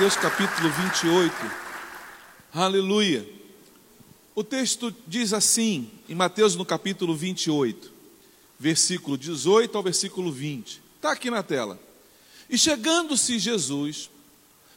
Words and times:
Mateus 0.00 0.16
capítulo 0.16 0.70
28. 0.70 1.34
Aleluia. 2.54 3.28
O 4.34 4.42
texto 4.42 4.96
diz 5.06 5.34
assim, 5.34 5.90
em 6.08 6.14
Mateus 6.14 6.56
no 6.56 6.64
capítulo 6.64 7.14
28, 7.14 7.92
versículo 8.58 9.18
18 9.18 9.76
ao 9.76 9.84
versículo 9.84 10.32
20. 10.32 10.80
Está 10.96 11.12
aqui 11.12 11.30
na 11.30 11.42
tela. 11.42 11.78
E 12.48 12.56
chegando-se 12.56 13.38
Jesus, 13.38 14.08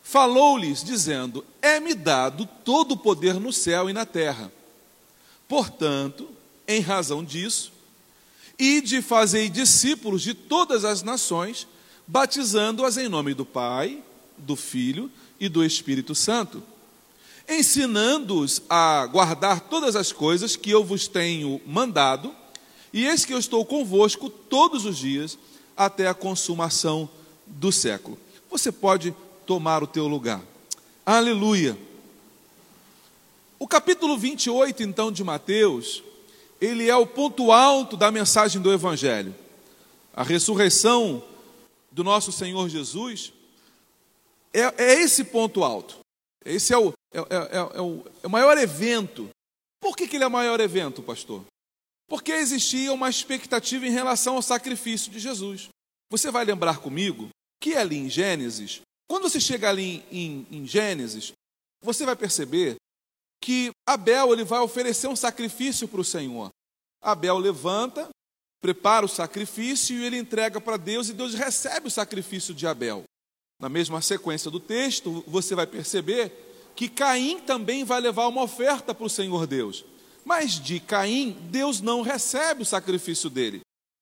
falou-lhes, 0.04 0.84
dizendo: 0.84 1.46
É-me 1.62 1.94
dado 1.94 2.46
todo 2.66 2.92
o 2.92 2.98
poder 2.98 3.36
no 3.36 3.54
céu 3.54 3.90
e 3.90 3.94
na 3.94 4.06
terra. 4.06 4.52
Portanto, 5.48 6.28
em 6.68 6.82
razão 6.82 7.24
disso, 7.24 7.72
ide 8.60 9.02
fazei 9.02 9.48
discípulos 9.48 10.22
de 10.22 10.34
todas 10.34 10.84
as 10.84 11.02
nações, 11.02 11.66
batizando-as 12.06 12.98
em 12.98 13.08
nome 13.08 13.34
do 13.34 13.46
Pai, 13.46 14.04
do 14.46 14.56
Filho 14.56 15.10
e 15.40 15.50
do 15.50 15.64
Espírito 15.64 16.14
Santo, 16.14 16.64
ensinando-os 17.48 18.62
a 18.70 19.06
guardar 19.08 19.62
todas 19.62 19.96
as 19.96 20.12
coisas 20.12 20.56
que 20.56 20.72
eu 20.72 20.84
vos 20.84 21.08
tenho 21.08 21.60
mandado, 21.66 22.34
e 22.92 23.06
eis 23.06 23.26
que 23.26 23.34
eu 23.34 23.40
estou 23.40 23.66
convosco 23.66 24.30
todos 24.30 24.86
os 24.86 24.98
dias 24.98 25.38
até 25.76 26.08
a 26.08 26.14
consumação 26.14 27.10
do 27.46 27.72
século. 27.72 28.18
Você 28.50 28.72
pode 28.72 29.16
tomar 29.46 29.84
o 29.84 29.88
teu 29.88 30.08
lugar. 30.08 30.42
Aleluia. 31.06 31.78
O 33.58 33.68
capítulo 33.68 34.18
28, 34.18 34.84
então, 34.84 35.12
de 35.12 35.24
Mateus, 35.24 36.04
ele 36.62 36.90
é 36.90 36.96
o 36.96 37.08
ponto 37.08 37.52
alto 37.52 37.98
da 37.98 38.12
mensagem 38.12 38.62
do 38.62 38.72
Evangelho. 38.72 39.34
A 40.16 40.24
ressurreição 40.24 41.24
do 41.92 42.04
nosso 42.04 42.32
Senhor 42.32 42.70
Jesus 42.70 43.34
é, 44.54 44.62
é 44.78 45.02
esse 45.02 45.24
ponto 45.24 45.64
alto. 45.64 46.00
Esse 46.46 46.74
é 46.74 46.78
o, 46.78 46.90
é, 47.14 47.20
é, 47.20 47.78
é, 47.78 47.82
o, 47.82 48.06
é 48.22 48.28
o 48.28 48.30
maior 48.30 48.58
evento. 48.58 49.30
Por 49.80 49.96
que, 49.96 50.08
que 50.08 50.18
ele 50.18 50.24
é 50.24 50.28
o 50.28 50.32
maior 50.32 50.60
evento, 50.60 51.02
pastor? 51.02 51.44
Porque 52.08 52.32
existia 52.32 52.94
uma 52.94 53.10
expectativa 53.10 53.88
em 53.88 53.92
relação 53.92 54.36
ao 54.36 54.42
sacrifício 54.42 55.12
de 55.12 55.20
Jesus. 55.20 55.70
Você 56.10 56.30
vai 56.30 56.46
lembrar 56.46 56.80
comigo 56.80 57.30
que 57.60 57.76
ali 57.76 57.98
em 57.98 58.10
Gênesis, 58.10 58.82
quando 59.10 59.24
você 59.24 59.40
chega 59.40 59.70
ali 59.70 60.04
em, 60.12 60.46
em, 60.52 60.58
em 60.60 60.68
Gênesis, 60.68 61.32
você 61.82 62.06
vai 62.06 62.16
perceber 62.16 62.76
que 63.42 63.72
Abel 63.88 64.34
ele 64.34 64.44
vai 64.44 64.60
oferecer 64.60 65.08
um 65.08 65.16
sacrifício 65.16 65.88
para 65.88 66.02
o 66.02 66.06
Senhor. 66.06 66.50
Abel 67.02 67.38
levanta, 67.38 68.10
prepara 68.62 69.06
o 69.06 69.10
sacrifício 69.10 69.98
e 69.98 70.06
ele 70.06 70.18
entrega 70.18 70.62
para 70.62 70.78
Deus 70.78 71.10
e 71.10 71.14
Deus 71.14 71.34
recebe 71.34 71.88
o 71.88 71.92
sacrifício 71.92 72.54
de 72.54 72.66
Abel. 72.66 73.04
Na 73.64 73.70
mesma 73.70 74.02
sequência 74.02 74.52
do 74.52 74.60
texto, 74.60 75.24
você 75.26 75.56
vai 75.56 75.66
perceber 75.66 76.34
que 76.76 76.90
Caim 76.90 77.40
também 77.40 77.86
vai 77.86 78.02
levar 78.02 78.28
uma 78.28 78.44
oferta 78.44 78.94
para 78.94 79.06
o 79.06 79.10
Senhor 79.10 79.48
Deus. 79.48 79.86
Mas 80.26 80.60
de 80.60 80.82
Caim, 80.82 81.38
Deus 81.50 81.80
não 81.80 82.02
recebe 82.02 82.64
o 82.64 82.66
sacrifício 82.66 83.30
dele. 83.30 83.62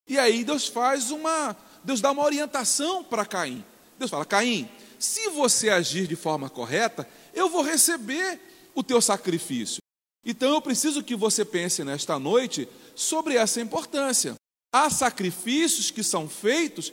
E 0.09 0.17
aí 0.17 0.44
Deus 0.44 0.67
faz 0.67 1.11
uma, 1.11 1.55
Deus 1.83 2.01
dá 2.01 2.09
uma 2.09 2.23
orientação 2.23 3.03
para 3.03 3.23
Caim. 3.23 3.63
Deus 3.99 4.09
fala: 4.09 4.25
Caim, 4.25 4.67
se 4.97 5.29
você 5.29 5.69
agir 5.69 6.07
de 6.07 6.16
forma 6.16 6.49
correta, 6.49 7.07
eu 7.31 7.47
vou 7.47 7.61
receber 7.61 8.41
o 8.73 8.81
teu 8.81 8.99
sacrifício. 8.99 9.78
Então 10.25 10.55
eu 10.55 10.61
preciso 10.63 11.03
que 11.03 11.16
você 11.16 11.45
pense 11.45 11.83
nesta 11.83 12.17
noite 12.17 12.67
sobre 12.95 13.35
essa 13.35 13.61
importância. 13.61 14.33
Há 14.73 14.89
sacrifícios 14.89 15.91
que 15.91 16.01
são 16.01 16.28
feitos 16.28 16.89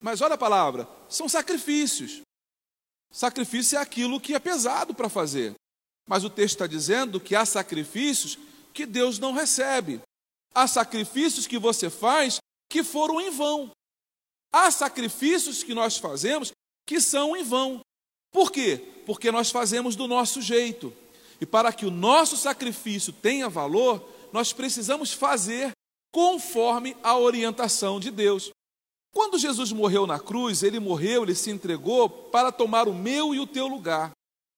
mas 0.00 0.20
olha 0.20 0.34
a 0.34 0.38
palavra, 0.38 0.88
são 1.08 1.28
sacrifícios. 1.28 2.22
Sacrifício 3.10 3.76
é 3.76 3.80
aquilo 3.80 4.20
que 4.20 4.34
é 4.34 4.38
pesado 4.38 4.94
para 4.94 5.08
fazer. 5.08 5.54
Mas 6.08 6.24
o 6.24 6.30
texto 6.30 6.54
está 6.54 6.66
dizendo 6.66 7.20
que 7.20 7.36
há 7.36 7.44
sacrifícios 7.44 8.38
que 8.72 8.86
Deus 8.86 9.18
não 9.18 9.32
recebe. 9.32 10.00
Há 10.54 10.66
sacrifícios 10.66 11.46
que 11.46 11.58
você 11.58 11.90
faz 11.90 12.38
que 12.68 12.82
foram 12.82 13.20
em 13.20 13.30
vão. 13.30 13.70
Há 14.52 14.70
sacrifícios 14.70 15.62
que 15.62 15.74
nós 15.74 15.98
fazemos 15.98 16.52
que 16.86 17.00
são 17.00 17.36
em 17.36 17.42
vão. 17.42 17.80
Por 18.32 18.50
quê? 18.50 18.78
Porque 19.06 19.30
nós 19.30 19.50
fazemos 19.50 19.96
do 19.96 20.08
nosso 20.08 20.40
jeito. 20.40 20.92
E 21.40 21.46
para 21.46 21.72
que 21.72 21.86
o 21.86 21.90
nosso 21.90 22.36
sacrifício 22.36 23.12
tenha 23.12 23.48
valor, 23.48 24.04
nós 24.32 24.52
precisamos 24.52 25.12
fazer 25.12 25.72
conforme 26.12 26.96
a 27.02 27.16
orientação 27.16 28.00
de 28.00 28.10
Deus. 28.10 28.50
Quando 29.12 29.38
Jesus 29.38 29.72
morreu 29.72 30.06
na 30.06 30.20
cruz, 30.20 30.62
ele 30.62 30.78
morreu, 30.78 31.22
ele 31.22 31.34
se 31.34 31.50
entregou 31.50 32.08
para 32.08 32.52
tomar 32.52 32.88
o 32.88 32.94
meu 32.94 33.34
e 33.34 33.40
o 33.40 33.46
teu 33.46 33.66
lugar. 33.66 34.12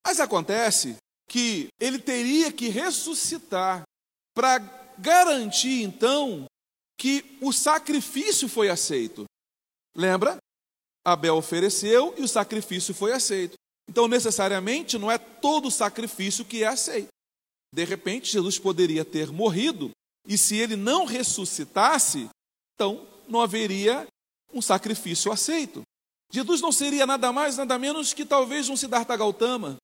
Mas 0.06 0.20
acontece 0.20 0.96
que 1.28 1.68
ele 1.80 1.98
teria 1.98 2.52
que 2.52 2.68
ressuscitar 2.68 3.82
para 4.34 4.58
garantir 4.98 5.82
então 5.82 6.44
que 6.98 7.38
o 7.40 7.52
sacrifício 7.52 8.48
foi 8.48 8.68
aceito. 8.68 9.24
Lembra? 9.96 10.36
Abel 11.04 11.36
ofereceu 11.36 12.14
e 12.19 12.22
o 12.22 12.28
sacrifício 12.28 12.94
foi 12.94 13.12
aceito. 13.12 13.54
Então, 13.88 14.06
necessariamente, 14.06 14.98
não 14.98 15.10
é 15.10 15.19
todo 15.19 15.70
sacrifício 15.70 16.44
que 16.44 16.62
é 16.62 16.69
aceito. 16.69 17.08
De 17.74 17.84
repente, 17.84 18.30
Jesus 18.30 18.58
poderia 18.58 19.04
ter 19.04 19.32
morrido, 19.32 19.90
e 20.28 20.36
se 20.38 20.56
ele 20.56 20.76
não 20.76 21.04
ressuscitasse, 21.04 22.28
então 22.74 23.06
não 23.26 23.40
haveria 23.40 24.06
um 24.52 24.60
sacrifício 24.62 25.32
aceito. 25.32 25.82
Jesus 26.30 26.60
não 26.60 26.72
seria 26.72 27.06
nada 27.06 27.32
mais, 27.32 27.56
nada 27.56 27.78
menos 27.78 28.12
que 28.12 28.24
talvez 28.24 28.68
um 28.68 28.76
Siddhartha 28.76 29.16
Gautama, 29.16 29.76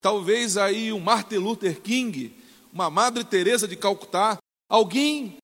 talvez 0.00 0.56
aí 0.56 0.92
um 0.92 1.00
Martin 1.00 1.36
Luther 1.36 1.80
King, 1.80 2.34
uma 2.72 2.88
Madre 2.88 3.24
Teresa 3.24 3.68
de 3.68 3.76
Calcutá, 3.76 4.38
alguém 4.68 5.36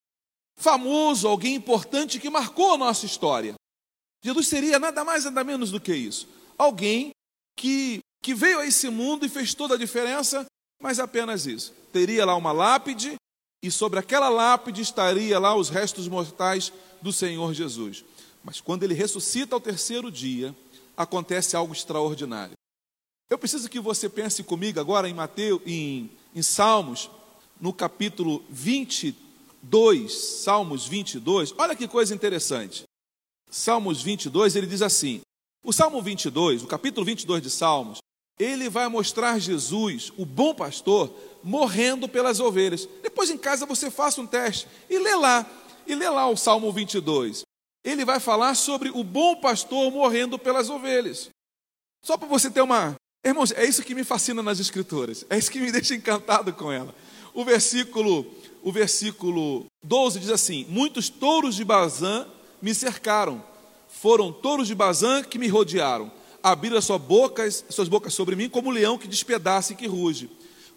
famoso, 0.59 1.28
alguém 1.28 1.54
importante 1.54 2.19
que 2.19 2.31
marcou 2.31 2.75
a 2.75 2.78
nossa 2.78 3.04
história. 3.04 3.54
Jesus 4.25 4.48
seria 4.48 4.78
nada 4.78 5.04
mais, 5.04 5.25
nada 5.25 5.44
menos 5.44 5.70
do 5.70 5.81
que 5.81 5.94
isso. 5.94 6.26
Alguém 6.56 7.10
que, 7.56 8.00
que 8.22 8.34
veio 8.34 8.60
a 8.60 8.66
esse 8.66 8.88
mundo 8.88 9.26
e 9.26 9.28
fez 9.28 9.54
toda 9.54 9.75
a 9.75 9.78
diferença, 9.78 10.47
mas 10.81 10.98
apenas 10.98 11.47
isso. 11.47 11.72
Teria 11.93 12.25
lá 12.25 12.34
uma 12.34 12.53
lápide 12.53 13.16
e 13.62 13.70
sobre 13.70 13.98
aquela 13.98 14.28
lápide 14.28 14.81
estaria 14.81 15.38
lá 15.38 15.54
os 15.54 15.69
restos 15.69 16.08
mortais 16.08 16.72
do 17.03 17.12
Senhor 17.12 17.53
Jesus. 17.53 18.04
Mas 18.47 18.61
quando 18.61 18.84
ele 18.84 18.95
ressuscita 18.95 19.57
ao 19.57 19.61
terceiro 19.61 20.09
dia, 20.09 20.55
acontece 20.97 21.57
algo 21.57 21.73
extraordinário. 21.73 22.55
Eu 23.29 23.37
preciso 23.37 23.69
que 23.69 23.81
você 23.81 24.09
pense 24.09 24.41
comigo 24.45 24.79
agora 24.79 25.09
em 25.09 25.12
Mateus, 25.12 25.61
em, 25.67 26.09
em 26.32 26.43
Salmos, 26.43 27.11
no 27.61 27.73
capítulo 27.73 28.44
22, 28.49 30.15
Salmos 30.44 30.87
22. 30.87 31.55
Olha 31.59 31.75
que 31.75 31.88
coisa 31.88 32.15
interessante. 32.15 32.85
Salmos 33.50 34.00
22, 34.00 34.55
ele 34.55 34.69
diz 34.69 34.81
assim: 34.81 35.23
o 35.65 35.73
Salmo 35.73 36.00
22, 36.00 36.62
o 36.62 36.69
capítulo 36.69 37.05
22 37.05 37.43
de 37.43 37.50
Salmos, 37.50 37.99
ele 38.38 38.69
vai 38.69 38.87
mostrar 38.87 39.41
Jesus, 39.41 40.12
o 40.17 40.25
bom 40.25 40.55
pastor, 40.55 41.12
morrendo 41.43 42.09
pelas 42.09 42.38
ovelhas. 42.38 42.88
Depois 43.03 43.29
em 43.29 43.38
casa 43.38 43.67
você 43.67 43.91
faça 43.91 44.20
um 44.20 44.26
teste 44.26 44.69
e 44.88 45.00
lê 45.00 45.17
lá, 45.17 45.44
e 45.85 45.97
lê 45.97 46.09
lá 46.09 46.29
o 46.29 46.37
Salmo 46.37 46.70
22 46.70 47.44
ele 47.87 48.05
vai 48.05 48.19
falar 48.19 48.56
sobre 48.56 48.91
o 48.91 49.05
bom 49.05 49.37
pastor 49.37 49.93
morrendo 49.93 50.37
pelas 50.37 50.69
ovelhas. 50.69 51.31
Só 52.05 52.17
para 52.17 52.27
você 52.27 52.50
ter 52.50 52.61
uma. 52.61 52.97
Irmãos, 53.25 53.53
é 53.53 53.65
isso 53.65 53.85
que 53.85 53.94
me 53.94 54.03
fascina 54.03 54.43
nas 54.43 54.59
Escrituras, 54.59 55.25
é 55.31 55.38
isso 55.38 55.50
que 55.50 55.61
me 55.61 55.71
deixa 55.73 55.94
encantado 55.94 56.53
com 56.53 56.73
ela. 56.73 56.93
O 57.33 57.44
versículo, 57.44 58.27
o 58.61 58.73
versículo 58.73 59.67
12 59.85 60.19
diz 60.19 60.31
assim: 60.31 60.67
Muitos 60.69 61.09
touros 61.09 61.55
de 61.55 61.65
Bazã 61.65 62.27
me 62.61 62.75
cercaram, 62.75 63.43
foram 63.89 64.32
touros 64.32 64.67
de 64.67 64.75
Bazã 64.75 65.23
que 65.23 65.39
me 65.39 65.47
rodearam, 65.47 66.11
abriram 66.43 66.81
suas 66.82 67.00
bocas, 67.00 67.65
suas 67.71 67.89
bocas 67.89 68.12
sobre 68.15 68.35
mim 68.35 68.49
como 68.49 68.69
um 68.69 68.73
leão 68.73 68.99
que 68.99 69.06
despedaça 69.06 69.73
e 69.73 69.77
que 69.77 69.87
ruge. 69.87 70.29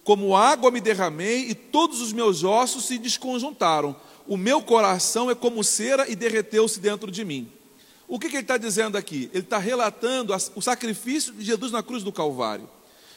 Como 0.03 0.35
água 0.35 0.71
me 0.71 0.79
derramei 0.79 1.49
e 1.49 1.55
todos 1.55 2.01
os 2.01 2.13
meus 2.13 2.43
ossos 2.43 2.85
se 2.85 2.99
desconjuntaram. 2.99 3.95
O 4.29 4.37
meu 4.37 4.61
coração 4.61 5.31
é 5.31 5.33
como 5.33 5.63
cera 5.63 6.07
e 6.07 6.15
derreteu-se 6.15 6.79
dentro 6.79 7.09
de 7.09 7.25
mim. 7.25 7.51
O 8.07 8.19
que, 8.19 8.29
que 8.29 8.35
ele 8.35 8.43
está 8.43 8.57
dizendo 8.57 8.95
aqui? 8.95 9.27
Ele 9.33 9.43
está 9.43 9.57
relatando 9.57 10.35
o 10.53 10.61
sacrifício 10.61 11.33
de 11.33 11.43
Jesus 11.43 11.71
na 11.71 11.81
cruz 11.81 12.03
do 12.03 12.11
Calvário. 12.11 12.69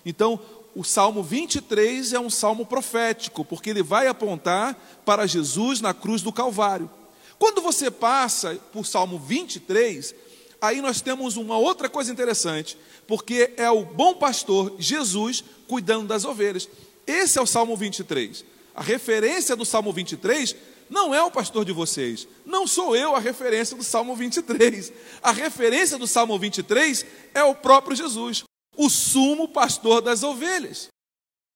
Então, 0.06 0.40
o 0.74 0.82
Salmo 0.82 1.22
23 1.22 2.14
é 2.14 2.18
um 2.18 2.30
salmo 2.30 2.64
profético, 2.64 3.44
porque 3.44 3.68
ele 3.68 3.82
vai 3.82 4.06
apontar 4.06 4.74
para 5.04 5.26
Jesus 5.26 5.82
na 5.82 5.92
cruz 5.92 6.22
do 6.22 6.32
Calvário. 6.32 6.90
Quando 7.38 7.60
você 7.60 7.90
passa 7.90 8.54
por 8.72 8.86
Salmo 8.86 9.18
23, 9.18 10.14
aí 10.62 10.80
nós 10.80 11.02
temos 11.02 11.36
uma 11.36 11.58
outra 11.58 11.90
coisa 11.90 12.10
interessante, 12.10 12.78
porque 13.06 13.52
é 13.58 13.70
o 13.70 13.84
bom 13.84 14.14
pastor 14.14 14.76
Jesus 14.78 15.44
cuidando 15.68 16.06
das 16.06 16.24
ovelhas. 16.24 16.66
Esse 17.06 17.38
é 17.38 17.42
o 17.42 17.46
Salmo 17.46 17.76
23. 17.76 18.46
A 18.74 18.82
referência 18.82 19.54
do 19.54 19.66
Salmo 19.66 19.92
23 19.92 20.71
não 20.92 21.14
é 21.14 21.22
o 21.22 21.30
pastor 21.30 21.64
de 21.64 21.72
vocês, 21.72 22.28
não 22.44 22.66
sou 22.66 22.94
eu 22.94 23.16
a 23.16 23.18
referência 23.18 23.74
do 23.74 23.82
Salmo 23.82 24.14
23. 24.14 24.92
A 25.22 25.32
referência 25.32 25.96
do 25.96 26.06
Salmo 26.06 26.38
23 26.38 27.06
é 27.32 27.42
o 27.42 27.54
próprio 27.54 27.96
Jesus, 27.96 28.44
o 28.76 28.90
sumo 28.90 29.48
pastor 29.48 30.02
das 30.02 30.22
ovelhas. 30.22 30.88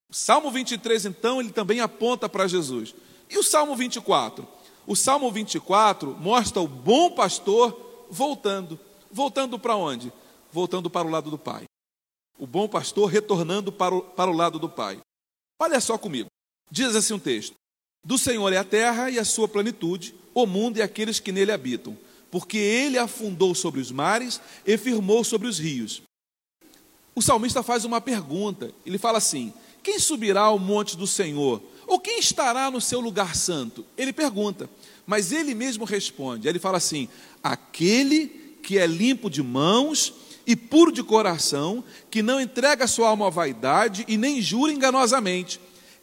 O 0.08 0.14
Salmo 0.14 0.50
23, 0.50 1.04
então, 1.04 1.38
ele 1.38 1.52
também 1.52 1.80
aponta 1.80 2.30
para 2.30 2.48
Jesus. 2.48 2.94
E 3.28 3.36
o 3.36 3.42
Salmo 3.42 3.76
24? 3.76 4.48
O 4.86 4.96
Salmo 4.96 5.30
24 5.30 6.16
mostra 6.18 6.62
o 6.62 6.66
bom 6.66 7.10
pastor 7.10 8.06
voltando. 8.08 8.80
Voltando 9.10 9.58
para 9.58 9.76
onde? 9.76 10.10
Voltando 10.50 10.88
para 10.88 11.06
o 11.06 11.10
lado 11.10 11.30
do 11.30 11.36
Pai. 11.36 11.64
O 12.38 12.46
bom 12.46 12.66
pastor 12.66 13.10
retornando 13.10 13.70
para 13.70 13.94
o, 13.94 14.00
para 14.00 14.30
o 14.30 14.34
lado 14.34 14.58
do 14.58 14.68
Pai. 14.70 14.98
Olha 15.60 15.78
só 15.78 15.98
comigo. 15.98 16.28
Diz 16.70 16.96
assim 16.96 17.12
um 17.12 17.18
texto: 17.18 17.54
do 18.06 18.16
Senhor 18.16 18.52
é 18.52 18.56
a 18.56 18.62
terra 18.62 19.10
e 19.10 19.18
a 19.18 19.24
sua 19.24 19.48
plenitude, 19.48 20.14
o 20.32 20.46
mundo 20.46 20.78
e 20.78 20.82
aqueles 20.82 21.18
que 21.18 21.32
nele 21.32 21.50
habitam, 21.50 21.98
porque 22.30 22.56
ele 22.56 22.96
afundou 22.96 23.52
sobre 23.52 23.80
os 23.80 23.90
mares 23.90 24.40
e 24.64 24.78
firmou 24.78 25.24
sobre 25.24 25.48
os 25.48 25.58
rios. 25.58 26.02
O 27.16 27.20
salmista 27.20 27.64
faz 27.64 27.84
uma 27.84 28.00
pergunta, 28.00 28.72
ele 28.86 28.96
fala 28.96 29.18
assim: 29.18 29.52
Quem 29.82 29.98
subirá 29.98 30.42
ao 30.42 30.56
monte 30.56 30.96
do 30.96 31.04
Senhor? 31.04 31.60
Ou 31.84 31.98
quem 31.98 32.20
estará 32.20 32.70
no 32.70 32.80
seu 32.80 33.00
lugar 33.00 33.34
santo? 33.34 33.84
Ele 33.98 34.12
pergunta, 34.12 34.70
mas 35.04 35.32
ele 35.32 35.52
mesmo 35.52 35.84
responde. 35.84 36.46
Ele 36.46 36.60
fala 36.60 36.76
assim: 36.76 37.08
Aquele 37.42 38.28
que 38.62 38.78
é 38.78 38.86
limpo 38.86 39.28
de 39.28 39.42
mãos 39.42 40.14
e 40.46 40.54
puro 40.54 40.92
de 40.92 41.02
coração, 41.02 41.82
que 42.08 42.22
não 42.22 42.40
entrega 42.40 42.86
sua 42.86 43.08
alma 43.08 43.26
à 43.26 43.30
vaidade 43.30 44.04
e 44.06 44.16
nem 44.16 44.40
jura 44.40 44.72
enganosamente 44.72 45.58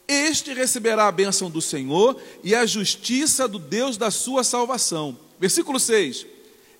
este 0.06 0.52
receberá 0.52 1.08
a 1.08 1.12
bênção 1.12 1.50
do 1.50 1.60
Senhor 1.60 2.20
e 2.42 2.54
a 2.54 2.66
justiça 2.66 3.48
do 3.48 3.58
Deus 3.58 3.96
da 3.96 4.10
sua 4.10 4.44
salvação. 4.44 5.18
Versículo 5.38 5.80
6: 5.80 6.26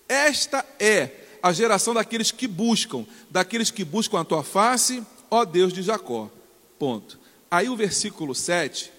Esta 0.09 0.65
é 0.79 1.11
a 1.43 1.53
geração 1.53 1.95
daqueles 1.95 2.31
que 2.31 2.47
buscam, 2.47 3.07
daqueles 3.31 3.71
que 3.71 3.85
buscam 3.85 4.21
a 4.21 4.25
tua 4.25 4.43
face, 4.43 5.03
ó 5.31 5.45
Deus 5.45 5.73
de 5.73 5.83
Jacó. 5.83 6.31
Ponto. 6.79 7.19
Aí 7.51 7.69
o 7.69 7.77
versículo 7.77 8.35
7, 8.35 8.91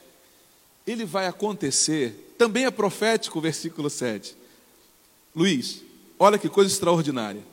ele 0.86 1.06
vai 1.06 1.28
acontecer, 1.28 2.36
também 2.38 2.66
é 2.66 2.72
profético 2.72 3.40
o 3.40 3.42
versículo 3.42 3.90
7. 3.90 4.36
Luiz, 5.36 5.82
olha 6.18 6.38
que 6.38 6.48
coisa 6.48 6.72
extraordinária. 6.72 7.44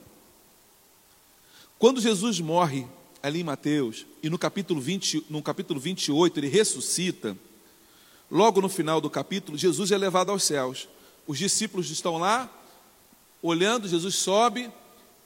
Quando 1.79 2.01
Jesus 2.01 2.39
morre 2.39 2.87
ali 3.23 3.41
em 3.41 3.45
Mateus, 3.45 4.05
e 4.23 4.29
no 4.29 4.37
capítulo, 4.39 4.81
20, 4.81 5.27
no 5.31 5.43
capítulo 5.43 5.79
28 5.79 6.41
ele 6.41 6.49
ressuscita, 6.49 7.37
logo 8.31 8.61
no 8.61 8.69
final 8.69 9.01
do 9.01 9.09
capítulo, 9.09 9.57
Jesus 9.57 9.93
é 9.93 9.99
levado 9.99 10.31
aos 10.31 10.43
céus. 10.43 10.89
Os 11.27 11.39
discípulos 11.39 11.89
estão 11.91 12.19
lá, 12.19 12.51
olhando, 13.41 13.89
Jesus 13.89 14.17
sobe, 14.17 14.71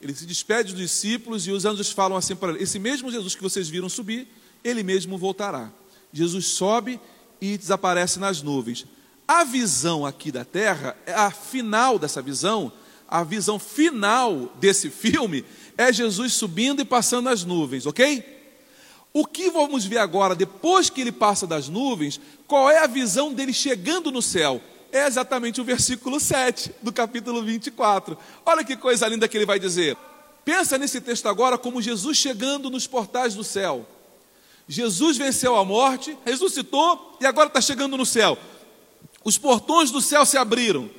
ele 0.00 0.14
se 0.14 0.26
despede 0.26 0.72
dos 0.72 0.82
discípulos 0.82 1.46
e 1.46 1.50
os 1.50 1.64
anjos 1.64 1.90
falam 1.90 2.19
assim 2.19 2.37
para 2.37 2.52
ele: 2.52 2.62
Esse 2.62 2.78
mesmo 2.78 3.10
Jesus 3.10 3.34
que 3.34 3.43
vocês 3.43 3.69
viram 3.69 3.88
subir, 3.88 4.28
ele 4.62 4.82
mesmo 4.82 5.16
voltará. 5.16 5.70
Jesus 6.12 6.46
sobe 6.46 7.00
e 7.40 7.56
desaparece 7.56 8.19
nas 8.19 8.43
nuvens. 8.43 8.87
A 9.26 9.43
visão 9.43 10.04
aqui 10.04 10.31
da 10.31 10.44
terra, 10.44 10.96
a 11.06 11.31
final 11.31 11.98
dessa 11.98 12.20
visão, 12.20 12.72
a 13.08 13.25
visão 13.25 13.58
final 13.58 14.52
desse 14.60 14.90
filme 14.90 15.44
é 15.76 15.93
Jesus 15.93 16.32
subindo 16.32 16.81
e 16.81 16.84
passando 16.84 17.28
as 17.28 17.44
nuvens, 17.44 17.87
ok? 17.87 18.25
O 19.12 19.25
que 19.25 19.50
vamos 19.50 19.84
ver 19.84 19.99
agora, 19.99 20.34
depois 20.34 20.90
que 20.90 21.00
ele 21.00 21.12
passa 21.12 21.46
das 21.46 21.69
nuvens, 21.69 22.20
qual 22.46 22.70
é 22.70 22.78
a 22.78 22.87
visão 22.87 23.32
dele 23.32 23.52
chegando 23.52 24.11
no 24.11 24.20
céu? 24.20 24.61
É 24.93 25.06
exatamente 25.06 25.61
o 25.61 25.64
versículo 25.64 26.20
7 26.20 26.73
do 26.82 26.93
capítulo 26.93 27.43
24. 27.43 28.17
Olha 28.44 28.64
que 28.64 28.76
coisa 28.76 29.08
linda 29.08 29.26
que 29.26 29.37
ele 29.37 29.46
vai 29.46 29.58
dizer. 29.58 29.96
Pensa 30.44 30.78
nesse 30.78 31.00
texto 31.00 31.28
agora 31.28 31.58
como 31.58 31.82
Jesus 31.82 32.17
chegando 32.17 32.70
nos 32.70 32.87
portais 32.87 33.34
do 33.34 33.43
céu. 33.43 33.87
Jesus 34.69 35.17
venceu 35.17 35.56
a 35.56 35.64
morte, 35.64 36.17
ressuscitou 36.25 37.17
e 37.20 37.26
agora 37.26 37.49
está 37.49 37.61
chegando 37.61 37.96
no 37.96 38.06
céu. 38.06 38.38
Os 39.25 39.38
portões 39.38 39.90
do 39.90 40.00
céu 40.00 40.25
se 40.25 40.37
abriram. 40.37 40.90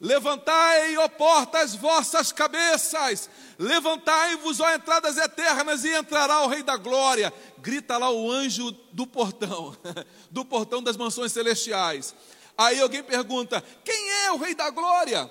Levantai, 0.00 0.96
ó 0.98 1.08
portas, 1.08 1.74
vossas 1.74 2.30
cabeças, 2.30 3.30
levantai-vos, 3.58 4.60
ó 4.60 4.74
entradas 4.74 5.16
eternas, 5.16 5.84
e 5.84 5.96
entrará 5.96 6.42
o 6.42 6.48
Rei 6.48 6.62
da 6.62 6.76
Glória. 6.76 7.32
Grita 7.58 7.96
lá 7.96 8.10
o 8.10 8.30
anjo 8.30 8.72
do 8.92 9.06
portão, 9.06 9.74
do 10.30 10.44
portão 10.44 10.82
das 10.82 10.98
mansões 10.98 11.32
celestiais. 11.32 12.14
Aí 12.58 12.78
alguém 12.78 13.02
pergunta: 13.02 13.64
quem 13.82 14.10
é 14.24 14.32
o 14.32 14.36
Rei 14.36 14.54
da 14.54 14.68
Glória? 14.68 15.30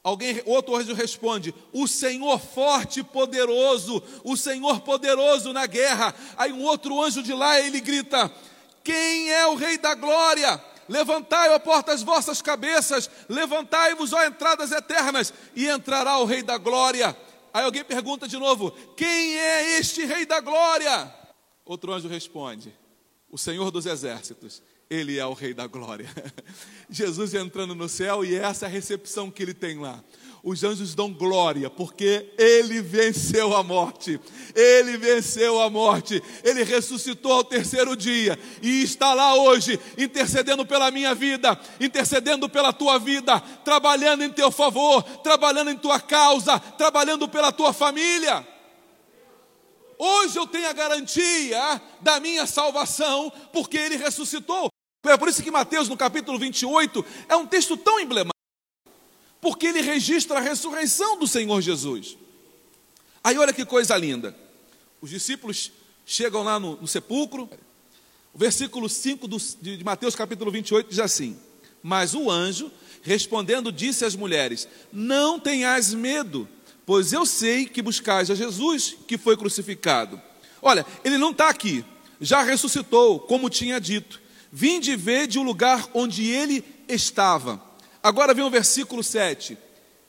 Alguém, 0.00 0.40
outro 0.46 0.76
anjo 0.76 0.94
responde: 0.94 1.52
O 1.72 1.88
Senhor 1.88 2.38
forte 2.38 3.00
e 3.00 3.04
poderoso, 3.04 4.00
o 4.22 4.36
Senhor 4.36 4.80
poderoso 4.82 5.52
na 5.52 5.66
guerra. 5.66 6.14
Aí 6.36 6.52
um 6.52 6.62
outro 6.62 7.02
anjo 7.02 7.20
de 7.20 7.32
lá 7.32 7.58
ele 7.58 7.80
grita: 7.80 8.32
Quem 8.84 9.32
é 9.32 9.44
o 9.48 9.56
Rei 9.56 9.76
da 9.76 9.96
Glória? 9.96 10.62
Levantai, 10.88 11.50
ó 11.50 11.58
portas, 11.58 12.02
vossas 12.02 12.40
cabeças, 12.40 13.10
levantai-vos, 13.28 14.12
ó 14.12 14.24
entradas 14.24 14.72
eternas, 14.72 15.32
e 15.54 15.66
entrará 15.68 16.18
o 16.18 16.24
Rei 16.24 16.42
da 16.42 16.58
Glória. 16.58 17.16
Aí 17.52 17.64
alguém 17.64 17.84
pergunta 17.84 18.28
de 18.28 18.36
novo: 18.38 18.70
Quem 18.96 19.38
é 19.38 19.78
este 19.78 20.04
Rei 20.04 20.26
da 20.26 20.40
Glória? 20.40 21.12
Outro 21.64 21.92
anjo 21.92 22.08
responde: 22.08 22.74
O 23.30 23.38
Senhor 23.38 23.70
dos 23.70 23.86
Exércitos. 23.86 24.62
Ele 24.88 25.18
é 25.18 25.26
o 25.26 25.32
Rei 25.32 25.52
da 25.52 25.66
Glória. 25.66 26.08
Jesus 26.88 27.34
entrando 27.34 27.74
no 27.74 27.88
céu 27.88 28.24
e 28.24 28.36
essa 28.36 28.66
é 28.66 28.68
a 28.68 28.70
recepção 28.70 29.32
que 29.32 29.42
ele 29.42 29.52
tem 29.52 29.80
lá 29.80 30.00
os 30.46 30.62
anjos 30.62 30.94
dão 30.94 31.12
glória, 31.12 31.68
porque 31.68 32.32
ele 32.38 32.80
venceu 32.80 33.56
a 33.56 33.64
morte. 33.64 34.20
Ele 34.54 34.96
venceu 34.96 35.60
a 35.60 35.68
morte. 35.68 36.22
Ele 36.44 36.62
ressuscitou 36.62 37.32
ao 37.32 37.42
terceiro 37.42 37.96
dia 37.96 38.38
e 38.62 38.80
está 38.80 39.12
lá 39.12 39.34
hoje, 39.34 39.80
intercedendo 39.98 40.64
pela 40.64 40.92
minha 40.92 41.16
vida, 41.16 41.58
intercedendo 41.80 42.48
pela 42.48 42.72
tua 42.72 42.96
vida, 42.96 43.40
trabalhando 43.64 44.22
em 44.22 44.30
teu 44.30 44.52
favor, 44.52 45.02
trabalhando 45.02 45.70
em 45.70 45.76
tua 45.76 45.98
causa, 45.98 46.60
trabalhando 46.60 47.28
pela 47.28 47.50
tua 47.50 47.72
família. 47.72 48.46
Hoje 49.98 50.38
eu 50.38 50.46
tenho 50.46 50.68
a 50.68 50.72
garantia 50.72 51.82
da 52.00 52.20
minha 52.20 52.46
salvação, 52.46 53.32
porque 53.52 53.76
ele 53.76 53.96
ressuscitou. 53.96 54.68
É 55.04 55.16
por 55.16 55.26
isso 55.26 55.42
que 55.42 55.50
Mateus, 55.50 55.88
no 55.88 55.96
capítulo 55.96 56.38
28, 56.38 57.04
é 57.28 57.34
um 57.34 57.46
texto 57.46 57.76
tão 57.76 57.98
emblemático 57.98 58.35
porque 59.40 59.66
ele 59.66 59.80
registra 59.80 60.38
a 60.38 60.40
ressurreição 60.40 61.18
do 61.18 61.26
Senhor 61.26 61.60
Jesus. 61.60 62.16
Aí 63.22 63.36
olha 63.38 63.52
que 63.52 63.64
coisa 63.64 63.96
linda. 63.96 64.36
Os 65.00 65.10
discípulos 65.10 65.72
chegam 66.04 66.42
lá 66.42 66.58
no, 66.60 66.76
no 66.76 66.86
sepulcro. 66.86 67.48
O 68.32 68.38
versículo 68.38 68.88
5 68.88 69.26
do, 69.26 69.36
de, 69.60 69.76
de 69.78 69.84
Mateus 69.84 70.14
capítulo 70.14 70.50
28 70.50 70.88
diz 70.88 70.98
assim: 71.00 71.36
Mas 71.82 72.14
o 72.14 72.30
anjo, 72.30 72.70
respondendo, 73.02 73.72
disse 73.72 74.04
às 74.04 74.14
mulheres: 74.14 74.68
Não 74.92 75.40
tenhais 75.40 75.92
medo, 75.92 76.48
pois 76.84 77.12
eu 77.12 77.26
sei 77.26 77.66
que 77.66 77.82
buscais 77.82 78.30
a 78.30 78.34
Jesus 78.34 78.96
que 79.06 79.18
foi 79.18 79.36
crucificado. 79.36 80.20
Olha, 80.62 80.86
ele 81.04 81.18
não 81.18 81.30
está 81.30 81.48
aqui, 81.48 81.84
já 82.20 82.42
ressuscitou, 82.42 83.20
como 83.20 83.50
tinha 83.50 83.80
dito. 83.80 84.20
Vinde 84.52 84.96
ver 84.96 85.26
de 85.26 85.38
um 85.38 85.42
lugar 85.42 85.88
onde 85.92 86.30
ele 86.30 86.64
estava. 86.88 87.62
Agora 88.06 88.32
vem 88.32 88.44
o 88.44 88.50
versículo 88.50 89.02
7. 89.02 89.58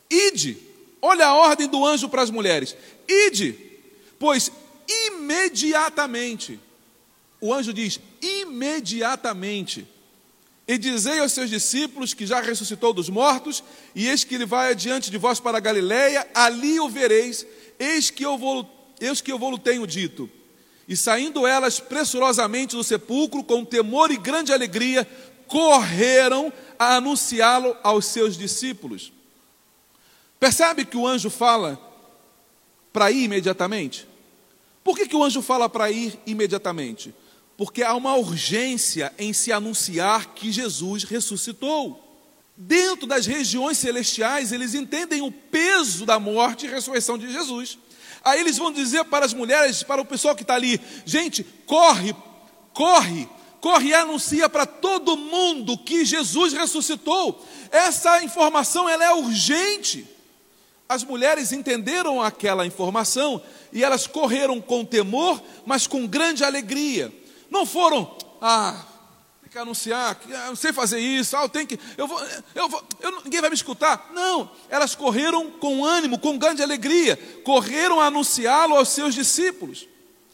Ide, 0.07 0.55
olha 1.01 1.25
a 1.25 1.33
ordem 1.33 1.67
do 1.67 1.83
anjo 1.83 2.07
para 2.07 2.21
as 2.21 2.29
mulheres. 2.29 2.77
Ide, 3.09 3.55
pois 4.19 4.51
imediatamente, 4.87 6.59
o 7.41 7.51
anjo 7.51 7.73
diz: 7.73 7.99
imediatamente, 8.21 9.87
e 10.67 10.77
dizei 10.77 11.17
aos 11.17 11.31
seus 11.31 11.49
discípulos 11.49 12.13
que 12.13 12.27
já 12.27 12.39
ressuscitou 12.39 12.93
dos 12.93 13.09
mortos, 13.09 13.63
e 13.95 14.07
eis 14.07 14.23
que 14.23 14.35
ele 14.35 14.45
vai 14.45 14.69
adiante 14.69 15.09
de 15.09 15.17
vós 15.17 15.39
para 15.39 15.57
a 15.57 15.61
Galiléia, 15.61 16.27
ali 16.35 16.79
o 16.79 16.87
vereis, 16.87 17.47
eis 17.79 18.11
que 18.11 18.23
eu 18.23 18.37
vou, 18.37 18.93
eis 19.01 19.21
que 19.21 19.31
eu 19.31 19.39
vou 19.39 19.57
tenho 19.57 19.87
dito. 19.87 20.29
E 20.87 20.95
saindo 20.95 21.47
elas 21.47 21.79
pressurosamente 21.79 22.75
do 22.75 22.83
sepulcro, 22.83 23.43
com 23.43 23.65
temor 23.65 24.11
e 24.11 24.17
grande 24.17 24.53
alegria, 24.53 25.07
correram 25.47 26.53
a 26.77 26.96
anunciá-lo 26.96 27.75
aos 27.84 28.05
seus 28.05 28.38
discípulos. 28.38 29.12
Percebe 30.39 30.86
que 30.86 30.98
o 30.98 31.07
anjo 31.07 31.29
fala 31.29 31.79
para 32.93 33.12
ir 33.12 33.24
imediatamente? 33.24 34.07
Por 34.84 34.96
que, 34.96 35.07
que 35.07 35.15
o 35.15 35.24
anjo 35.24 35.41
fala 35.41 35.67
para 35.67 35.91
ir 35.91 36.17
imediatamente? 36.25 37.13
Porque 37.57 37.84
há 37.84 37.93
uma 37.93 38.15
urgência 38.15 39.13
em 39.17 39.34
se 39.34 39.51
anunciar 39.51 40.34
que 40.34 40.51
Jesus 40.51 41.03
ressuscitou. 41.03 42.03
Dentro 42.55 43.05
das 43.05 43.25
regiões 43.25 43.77
celestiais, 43.77 44.51
eles 44.51 44.74
entendem 44.74 45.22
o 45.22 45.31
peso 45.31 46.05
da 46.05 46.19
morte 46.19 46.65
e 46.65 46.69
ressurreição 46.69 47.17
de 47.17 47.31
Jesus. 47.31 47.77
Aí 48.24 48.39
eles 48.39 48.57
vão 48.57 48.72
dizer 48.72 49.05
para 49.05 49.25
as 49.25 49.34
mulheres, 49.34 49.84
para 49.84 50.01
o 50.01 50.05
pessoal 50.05 50.36
que 50.36 50.41
está 50.41 50.55
ali: 50.55 50.79
gente, 51.05 51.43
corre, 51.65 52.15
corre, 52.74 53.27
corre 53.61 53.89
e 53.89 53.93
anuncia 53.93 54.47
para 54.49 54.65
todo 54.65 55.17
mundo 55.17 55.77
que 55.77 56.05
Jesus 56.05 56.53
ressuscitou. 56.53 57.43
Essa 57.71 58.23
informação 58.23 58.87
ela 58.87 59.03
é 59.03 59.13
urgente. 59.13 60.07
As 60.89 61.03
mulheres 61.03 61.51
entenderam 61.51 62.21
aquela 62.21 62.65
informação 62.65 63.41
e 63.73 63.83
elas 63.83 64.07
correram 64.07 64.61
com 64.61 64.85
temor, 64.85 65.41
mas 65.65 65.85
com 65.85 66.07
grande 66.07 66.43
alegria. 66.43 67.13
Não 67.49 67.65
foram, 67.65 68.15
ah, 68.41 68.85
tem 69.41 69.51
que 69.51 69.57
anunciar, 69.57 70.17
ah, 70.33 70.47
não 70.47 70.55
sei 70.55 70.71
fazer 70.71 70.99
isso, 70.99 71.35
ah, 71.35 71.41
eu 71.41 71.49
tenho 71.49 71.67
que, 71.67 71.77
eu 71.97 72.07
vou, 72.07 72.21
eu 72.55 72.69
vou, 72.69 72.83
eu, 73.01 73.21
ninguém 73.23 73.41
vai 73.41 73.49
me 73.49 73.55
escutar. 73.55 74.11
Não, 74.13 74.49
elas 74.69 74.95
correram 74.95 75.51
com 75.51 75.83
ânimo, 75.83 76.17
com 76.17 76.37
grande 76.37 76.63
alegria, 76.63 77.17
correram 77.43 77.99
a 77.99 78.05
anunciá-lo 78.05 78.77
aos 78.77 78.89
seus 78.89 79.13
discípulos. 79.13 79.87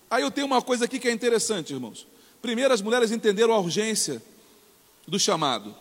Aí 0.07 0.21
eu 0.21 0.29
tenho 0.29 0.45
uma 0.45 0.61
coisa 0.61 0.85
aqui 0.85 0.99
que 0.99 1.07
é 1.07 1.11
interessante, 1.11 1.73
irmãos. 1.73 2.12
Primeiro, 2.43 2.73
as 2.73 2.81
mulheres 2.81 3.09
entenderam 3.09 3.53
a 3.53 3.57
urgência 3.57 4.21
do 5.07 5.17
chamado. 5.17 5.73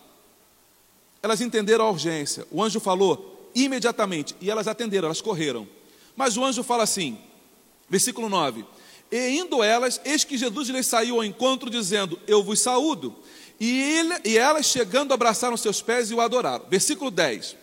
Elas 1.20 1.40
entenderam 1.40 1.84
a 1.86 1.90
urgência. 1.90 2.46
O 2.52 2.62
anjo 2.62 2.78
falou 2.78 3.50
imediatamente 3.52 4.36
e 4.40 4.48
elas 4.48 4.68
atenderam, 4.68 5.06
elas 5.06 5.20
correram. 5.20 5.68
Mas 6.14 6.36
o 6.36 6.44
anjo 6.44 6.62
fala 6.62 6.84
assim, 6.84 7.18
versículo 7.88 8.28
9: 8.28 8.64
E 9.10 9.30
indo 9.30 9.60
elas, 9.60 10.00
eis 10.04 10.22
que 10.22 10.38
Jesus 10.38 10.68
lhes 10.68 10.86
saiu 10.86 11.16
ao 11.16 11.24
encontro, 11.24 11.68
dizendo: 11.68 12.16
Eu 12.28 12.44
vos 12.44 12.60
saúdo. 12.60 13.12
E, 13.58 13.80
ele, 13.98 14.14
e 14.24 14.38
elas, 14.38 14.66
chegando, 14.66 15.12
abraçaram 15.12 15.56
seus 15.56 15.82
pés 15.82 16.12
e 16.12 16.14
o 16.14 16.20
adoraram. 16.20 16.64
Versículo 16.68 17.10
10. 17.10 17.56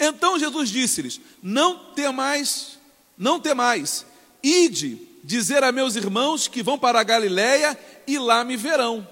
Então 0.00 0.36
Jesus 0.36 0.68
disse-lhes: 0.68 1.20
Não 1.40 1.92
temais, 1.94 2.76
não 3.16 3.38
temais, 3.38 4.04
ide 4.42 5.15
dizer 5.26 5.64
a 5.64 5.72
meus 5.72 5.96
irmãos 5.96 6.46
que 6.46 6.62
vão 6.62 6.78
para 6.78 7.00
a 7.00 7.02
Galiléia 7.02 7.76
e 8.06 8.16
lá 8.16 8.44
me 8.44 8.56
verão. 8.56 9.06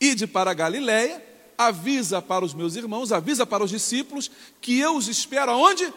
Ide 0.00 0.24
para 0.24 0.52
a 0.52 0.54
Galiléia, 0.54 1.20
avisa 1.58 2.22
para 2.22 2.44
os 2.44 2.54
meus 2.54 2.76
irmãos, 2.76 3.10
avisa 3.10 3.44
para 3.44 3.64
os 3.64 3.70
discípulos 3.70 4.30
que 4.60 4.78
eu 4.78 4.96
os 4.96 5.08
espero 5.08 5.50
aonde? 5.50 5.92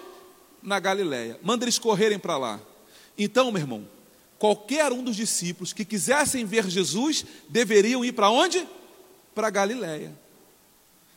Na 0.64 0.80
Galiléia. 0.80 1.40
Manda 1.44 1.64
eles 1.64 1.78
correrem 1.78 2.18
para 2.18 2.38
lá. 2.38 2.60
Então, 3.16 3.52
meu 3.52 3.62
irmão, 3.62 3.88
qualquer 4.40 4.92
um 4.92 5.04
dos 5.04 5.16
discípulos 5.16 5.74
que 5.74 5.86
quisessem 5.86 6.44
ver 6.44 6.68
Jesus 6.68 7.24
deveriam 7.48 8.04
ir 8.04 8.14
para 8.14 8.32
onde? 8.32 8.68
Para 9.36 9.48
a 9.48 9.52
Galiléia. 9.52 10.12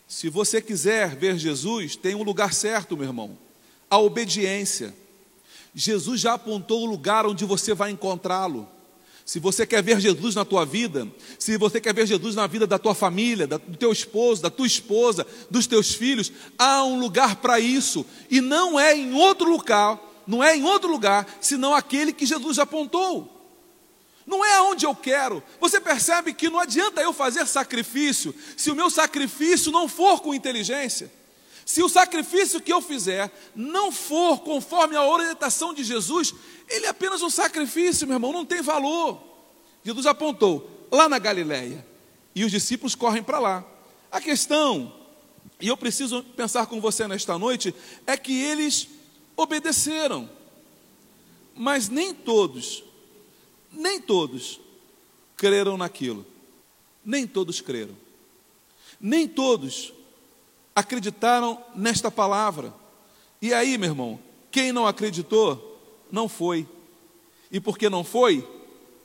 Se 0.07 0.29
você 0.29 0.61
quiser 0.61 1.17
ver 1.17 1.39
Jesus, 1.39 1.97
tem 1.97 2.15
um 2.15 2.23
lugar 2.23 2.53
certo, 2.53 2.95
meu 2.95 3.07
irmão. 3.07 3.39
A 3.89 3.99
obediência. 3.99 4.95
Jesus 5.75 6.21
já 6.21 6.35
apontou 6.35 6.83
o 6.83 6.87
lugar 6.87 7.27
onde 7.27 7.45
você 7.45 7.75
vai 7.75 7.91
encontrá-lo. 7.91 8.69
Se 9.25 9.39
você 9.39 9.65
quer 9.65 9.83
ver 9.83 10.01
Jesus 10.01 10.35
na 10.35 10.45
tua 10.45 10.67
vida, 10.67 11.07
se 11.39 11.57
você 11.57 11.81
quer 11.81 11.95
ver 11.95 12.07
Jesus 12.07 12.35
na 12.35 12.49
vida 12.49 12.67
da 12.67 12.79
tua 12.79 12.95
família, 12.95 13.47
do 13.47 13.77
teu 13.77 13.93
esposo, 13.93 14.43
da 14.43 14.51
tua 14.51 14.67
esposa, 14.67 15.25
dos 15.49 15.69
teus 15.69 15.95
filhos, 15.95 16.33
há 16.59 16.83
um 16.83 16.99
lugar 16.99 17.37
para 17.37 17.61
isso. 17.61 18.05
E 18.29 18.41
não 18.41 18.79
é 18.79 18.97
em 18.97 19.15
outro 19.15 19.49
lugar, 19.49 20.01
não 20.27 20.43
é 20.43 20.57
em 20.57 20.65
outro 20.65 20.91
lugar, 20.91 21.27
senão 21.41 21.75
aquele 21.75 22.13
que 22.13 22.27
Jesus 22.27 22.59
apontou. 22.59 23.41
Não 24.27 24.45
é 24.45 24.57
aonde 24.57 24.85
eu 24.85 24.95
quero. 24.95 25.43
Você 25.61 25.81
percebe 25.81 26.35
que 26.35 26.49
não 26.49 26.59
adianta 26.59 27.01
eu 27.01 27.13
fazer 27.13 27.47
sacrifício 27.47 28.35
se 28.57 28.71
o 28.71 28.77
meu 28.77 28.91
sacrifício 28.91 29.71
não 29.71 29.89
for 29.89 30.21
com 30.21 30.35
inteligência. 30.35 31.20
Se 31.71 31.85
o 31.85 31.89
sacrifício 31.89 32.61
que 32.61 32.73
eu 32.73 32.83
fizer 32.83 33.33
não 33.55 33.93
for 33.93 34.41
conforme 34.41 34.97
a 34.97 35.07
orientação 35.07 35.73
de 35.73 35.85
Jesus, 35.85 36.35
ele 36.69 36.87
é 36.87 36.89
apenas 36.89 37.23
um 37.23 37.31
sacrifício, 37.31 38.09
meu 38.09 38.17
irmão, 38.17 38.33
não 38.33 38.45
tem 38.45 38.61
valor. 38.61 39.23
Jesus 39.85 40.05
apontou 40.05 40.69
lá 40.91 41.09
na 41.09 41.21
Galileia 41.21 41.87
e 42.35 42.45
os 42.45 42.51
discípulos 42.51 42.97
correm 42.97 43.23
para 43.23 43.39
lá. 43.39 43.65
A 44.11 44.21
questão, 44.21 44.93
e 45.61 45.69
eu 45.69 45.77
preciso 45.77 46.25
pensar 46.37 46.67
com 46.67 46.81
você 46.81 47.07
nesta 47.07 47.39
noite, 47.39 47.73
é 48.05 48.17
que 48.17 48.43
eles 48.43 48.89
obedeceram, 49.37 50.29
mas 51.55 51.89
nem 51.89 52.13
todos, 52.13 52.83
nem 53.71 54.01
todos 54.01 54.61
creram 55.37 55.77
naquilo. 55.77 56.27
Nem 57.05 57.29
todos 57.29 57.61
creram. 57.61 57.97
Nem 59.01 59.29
todos 59.29 59.93
acreditaram 60.75 61.63
nesta 61.75 62.11
palavra. 62.11 62.73
E 63.41 63.53
aí, 63.55 63.77
meu 63.79 63.91
irmão, 63.91 64.21
quem 64.51 64.73
não 64.73 64.87
acreditou, 64.87 65.81
não 66.11 66.29
foi. 66.29 66.67
E 67.51 67.61
porque 67.61 67.89
não 67.89 68.05
foi, 68.05 68.47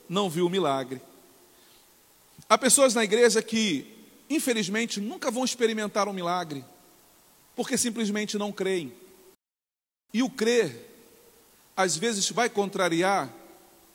não 0.08 0.30
viu 0.30 0.46
o 0.48 0.50
milagre. 0.50 1.02
Há 2.48 2.58
pessoas 2.58 2.94
na 2.94 3.04
igreja 3.04 3.42
que, 3.42 3.86
infelizmente, 4.30 5.02
nunca 5.02 5.32
vão 5.32 5.44
experimentar 5.44 6.08
um 6.08 6.14
milagre, 6.14 6.64
porque 7.56 7.78
simplesmente 7.78 8.38
não 8.38 8.52
creem. 8.52 8.94
E 10.14 10.22
o 10.22 10.30
crer, 10.30 10.92
às 11.76 11.98
vezes, 11.98 12.30
vai 12.30 12.50
contrariar 12.50 13.34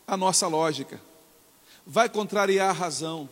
a 0.06 0.16
nossa 0.16 0.48
lógica, 0.48 1.00
vai 1.86 2.08
contrariar 2.08 2.70
a 2.70 2.72
razão. 2.72 3.28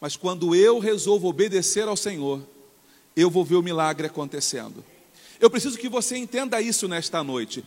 Mas 0.00 0.16
quando 0.16 0.54
eu 0.54 0.78
resolvo 0.78 1.28
obedecer 1.28 1.88
ao 1.88 1.96
Senhor, 1.96 2.40
eu 3.16 3.30
vou 3.30 3.44
ver 3.44 3.56
o 3.56 3.62
milagre 3.62 4.06
acontecendo. 4.06 4.84
Eu 5.40 5.50
preciso 5.50 5.78
que 5.78 5.88
você 5.88 6.16
entenda 6.16 6.60
isso 6.60 6.86
nesta 6.86 7.24
noite. 7.24 7.64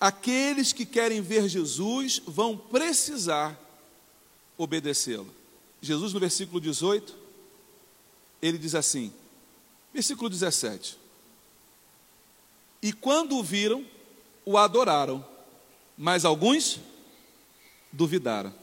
Aqueles 0.00 0.72
que 0.72 0.86
querem 0.86 1.20
ver 1.20 1.48
Jesus 1.48 2.22
vão 2.24 2.56
precisar 2.56 3.60
obedecê-lo. 4.56 5.28
Jesus, 5.80 6.12
no 6.12 6.20
versículo 6.20 6.60
18, 6.60 7.14
ele 8.40 8.58
diz 8.58 8.76
assim, 8.76 9.12
versículo 9.92 10.30
17: 10.30 10.96
E 12.80 12.92
quando 12.92 13.36
o 13.36 13.42
viram, 13.42 13.84
o 14.44 14.56
adoraram, 14.56 15.24
mas 15.98 16.24
alguns 16.24 16.80
duvidaram. 17.90 18.54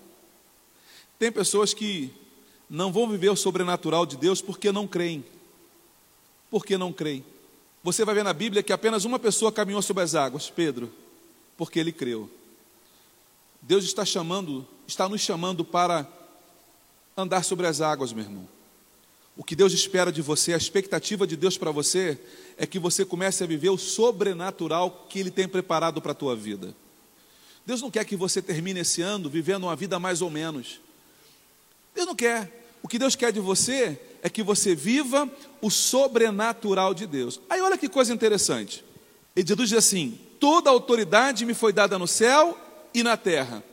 Tem 1.17 1.31
pessoas 1.31 1.73
que 1.73 2.13
não 2.69 2.91
vão 2.93 3.09
viver 3.09 3.29
o 3.29 3.35
sobrenatural 3.35 4.05
de 4.05 4.15
Deus 4.15 4.41
porque 4.41 4.71
não 4.71 4.87
creem 4.87 5.23
porque 6.49 6.77
não 6.77 6.91
creem. 6.91 7.23
Você 7.83 8.03
vai 8.03 8.15
ver 8.15 8.23
na 8.23 8.33
Bíblia 8.33 8.61
que 8.61 8.73
apenas 8.73 9.05
uma 9.05 9.19
pessoa 9.19 9.51
caminhou 9.51 9.81
sobre 9.81 10.03
as 10.03 10.15
águas, 10.15 10.49
Pedro, 10.49 10.91
porque 11.57 11.79
ele 11.79 11.91
creu. 11.91 12.29
Deus 13.61 13.83
está 13.83 14.05
chamando, 14.05 14.67
está 14.87 15.07
nos 15.07 15.21
chamando 15.21 15.63
para 15.63 16.07
andar 17.15 17.43
sobre 17.43 17.67
as 17.67 17.81
águas, 17.81 18.13
meu 18.13 18.23
irmão. 18.23 18.47
O 19.35 19.43
que 19.43 19.55
Deus 19.55 19.71
espera 19.71 20.11
de 20.11 20.21
você, 20.21 20.53
a 20.53 20.57
expectativa 20.57 21.25
de 21.25 21.37
Deus 21.37 21.57
para 21.57 21.71
você, 21.71 22.19
é 22.57 22.67
que 22.67 22.77
você 22.77 23.05
comece 23.05 23.43
a 23.43 23.47
viver 23.47 23.69
o 23.69 23.77
sobrenatural 23.77 25.07
que 25.09 25.19
Ele 25.19 25.31
tem 25.31 25.47
preparado 25.47 26.01
para 26.01 26.11
a 26.11 26.15
tua 26.15 26.35
vida. 26.35 26.75
Deus 27.65 27.81
não 27.81 27.89
quer 27.89 28.03
que 28.03 28.17
você 28.17 28.41
termine 28.41 28.81
esse 28.81 29.01
ano 29.01 29.29
vivendo 29.29 29.63
uma 29.63 29.75
vida 29.75 29.97
mais 29.97 30.21
ou 30.21 30.29
menos. 30.29 30.81
Deus 31.95 32.05
não 32.05 32.15
quer. 32.15 32.58
O 32.81 32.87
que 32.87 32.99
Deus 32.99 33.15
quer 33.15 33.31
de 33.31 33.39
você 33.39 33.99
é 34.21 34.29
que 34.29 34.43
você 34.43 34.75
viva 34.75 35.29
o 35.61 35.69
sobrenatural 35.69 36.93
de 36.93 37.05
Deus. 37.05 37.39
Aí 37.49 37.61
olha 37.61 37.77
que 37.77 37.89
coisa 37.89 38.13
interessante. 38.13 38.83
Ele 39.35 39.43
diz 39.43 39.73
assim: 39.73 40.19
toda 40.39 40.69
autoridade 40.69 41.45
me 41.45 41.53
foi 41.53 41.73
dada 41.73 41.97
no 41.97 42.07
céu 42.07 42.57
e 42.93 43.03
na 43.03 43.17
terra. 43.17 43.63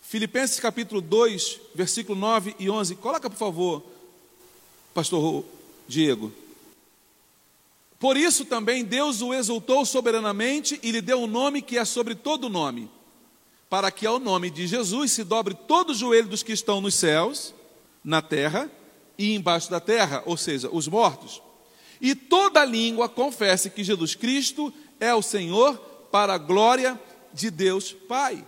Filipenses 0.00 0.60
capítulo 0.60 1.00
2, 1.00 1.60
versículo 1.74 2.18
9 2.18 2.54
e 2.58 2.68
11. 2.68 2.96
Coloca, 2.96 3.30
por 3.30 3.36
favor, 3.36 3.82
pastor 4.92 5.44
Diego. 5.88 6.32
Por 7.98 8.16
isso 8.16 8.44
também 8.44 8.84
Deus 8.84 9.22
o 9.22 9.32
exaltou 9.32 9.86
soberanamente 9.86 10.78
e 10.82 10.90
lhe 10.90 11.00
deu 11.00 11.20
um 11.20 11.26
nome 11.26 11.62
que 11.62 11.78
é 11.78 11.84
sobre 11.84 12.16
todo 12.16 12.48
nome, 12.48 12.90
para 13.70 13.92
que 13.92 14.04
ao 14.04 14.18
nome 14.18 14.50
de 14.50 14.66
Jesus 14.66 15.12
se 15.12 15.22
dobre 15.22 15.54
todo 15.54 15.90
o 15.90 15.94
joelho 15.94 16.28
dos 16.28 16.42
que 16.42 16.52
estão 16.52 16.80
nos 16.80 16.96
céus 16.96 17.54
na 18.04 18.20
terra 18.20 18.70
e 19.16 19.34
embaixo 19.34 19.70
da 19.70 19.80
terra, 19.80 20.22
ou 20.26 20.36
seja, 20.36 20.68
os 20.70 20.88
mortos. 20.88 21.42
E 22.00 22.14
toda 22.14 22.64
língua 22.64 23.08
confesse 23.08 23.70
que 23.70 23.84
Jesus 23.84 24.14
Cristo 24.14 24.72
é 24.98 25.14
o 25.14 25.22
Senhor 25.22 25.76
para 26.10 26.34
a 26.34 26.38
glória 26.38 27.00
de 27.32 27.50
Deus 27.50 27.92
Pai. 27.92 28.44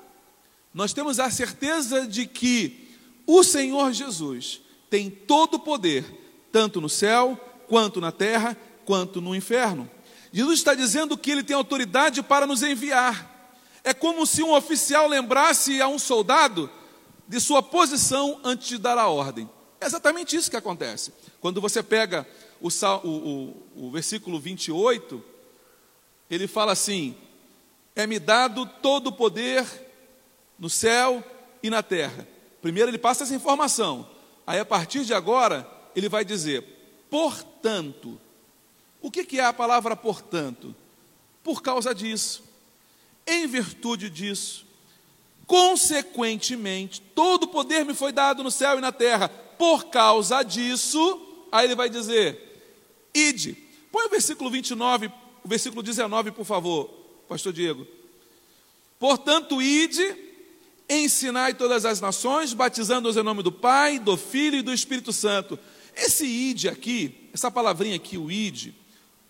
nós 0.72 0.92
temos 0.92 1.20
a 1.20 1.30
certeza 1.30 2.06
de 2.06 2.26
que 2.26 2.88
o 3.26 3.42
Senhor 3.42 3.92
Jesus 3.92 4.60
tem 4.90 5.08
todo 5.08 5.54
o 5.54 5.60
poder, 5.60 6.04
tanto 6.52 6.80
no 6.80 6.88
céu, 6.88 7.38
quanto 7.68 8.00
na 8.00 8.12
terra, 8.12 8.56
quanto 8.84 9.20
no 9.20 9.34
inferno. 9.34 9.88
Jesus 10.32 10.58
está 10.58 10.74
dizendo 10.74 11.16
que 11.16 11.30
ele 11.30 11.42
tem 11.42 11.56
autoridade 11.56 12.22
para 12.22 12.46
nos 12.46 12.62
enviar. 12.62 13.32
É 13.84 13.94
como 13.94 14.26
se 14.26 14.42
um 14.42 14.52
oficial 14.52 15.08
lembrasse 15.08 15.80
a 15.80 15.88
um 15.88 15.98
soldado 15.98 16.70
de 17.26 17.40
sua 17.40 17.62
posição 17.62 18.40
antes 18.44 18.68
de 18.68 18.78
dar 18.78 18.98
a 18.98 19.08
ordem. 19.08 19.48
É 19.80 19.86
exatamente 19.86 20.36
isso 20.36 20.50
que 20.50 20.56
acontece. 20.56 21.12
Quando 21.40 21.60
você 21.60 21.82
pega 21.82 22.26
o, 22.60 22.68
o, 22.68 23.08
o, 23.08 23.86
o 23.86 23.90
versículo 23.90 24.38
28, 24.38 25.22
ele 26.30 26.46
fala 26.46 26.72
assim: 26.72 27.16
É-me 27.94 28.18
dado 28.18 28.66
todo 28.66 29.08
o 29.08 29.12
poder 29.12 29.66
no 30.58 30.70
céu 30.70 31.22
e 31.62 31.70
na 31.70 31.82
terra. 31.82 32.26
Primeiro 32.62 32.90
ele 32.90 32.98
passa 32.98 33.24
essa 33.24 33.34
informação. 33.34 34.08
Aí 34.46 34.58
a 34.58 34.64
partir 34.64 35.04
de 35.04 35.14
agora, 35.14 35.68
ele 35.94 36.08
vai 36.08 36.24
dizer: 36.24 36.62
portanto. 37.10 38.20
O 39.00 39.10
que, 39.10 39.22
que 39.22 39.38
é 39.38 39.44
a 39.44 39.52
palavra 39.52 39.94
portanto? 39.94 40.74
Por 41.42 41.60
causa 41.60 41.94
disso, 41.94 42.42
em 43.26 43.46
virtude 43.46 44.08
disso, 44.08 44.66
consequentemente, 45.46 47.00
todo 47.14 47.44
o 47.44 47.48
poder 47.48 47.84
me 47.84 47.94
foi 47.94 48.12
dado 48.12 48.42
no 48.42 48.50
céu 48.50 48.78
e 48.78 48.80
na 48.80 48.92
terra. 48.92 49.28
Por 49.28 49.86
causa 49.86 50.42
disso, 50.42 51.46
aí 51.50 51.66
ele 51.66 51.74
vai 51.74 51.88
dizer: 51.88 53.08
ide. 53.14 53.56
Põe 53.92 54.06
o 54.06 54.10
versículo 54.10 54.50
29, 54.50 55.06
o 55.44 55.48
versículo 55.48 55.82
19, 55.82 56.32
por 56.32 56.44
favor, 56.44 56.86
Pastor 57.28 57.52
Diego. 57.52 57.86
Portanto, 58.98 59.62
ide 59.62 60.24
Ensinai 60.88 61.54
todas 61.54 61.86
as 61.86 62.00
nações, 62.00 62.52
batizando-os 62.52 63.16
em 63.16 63.22
nome 63.22 63.42
do 63.42 63.50
Pai, 63.50 63.98
do 63.98 64.16
Filho 64.18 64.58
e 64.58 64.62
do 64.62 64.72
Espírito 64.72 65.12
Santo. 65.14 65.58
Esse 65.96 66.26
id 66.26 66.66
aqui, 66.66 67.30
essa 67.32 67.50
palavrinha 67.50 67.96
aqui, 67.96 68.18
o 68.18 68.30
id, 68.30 68.74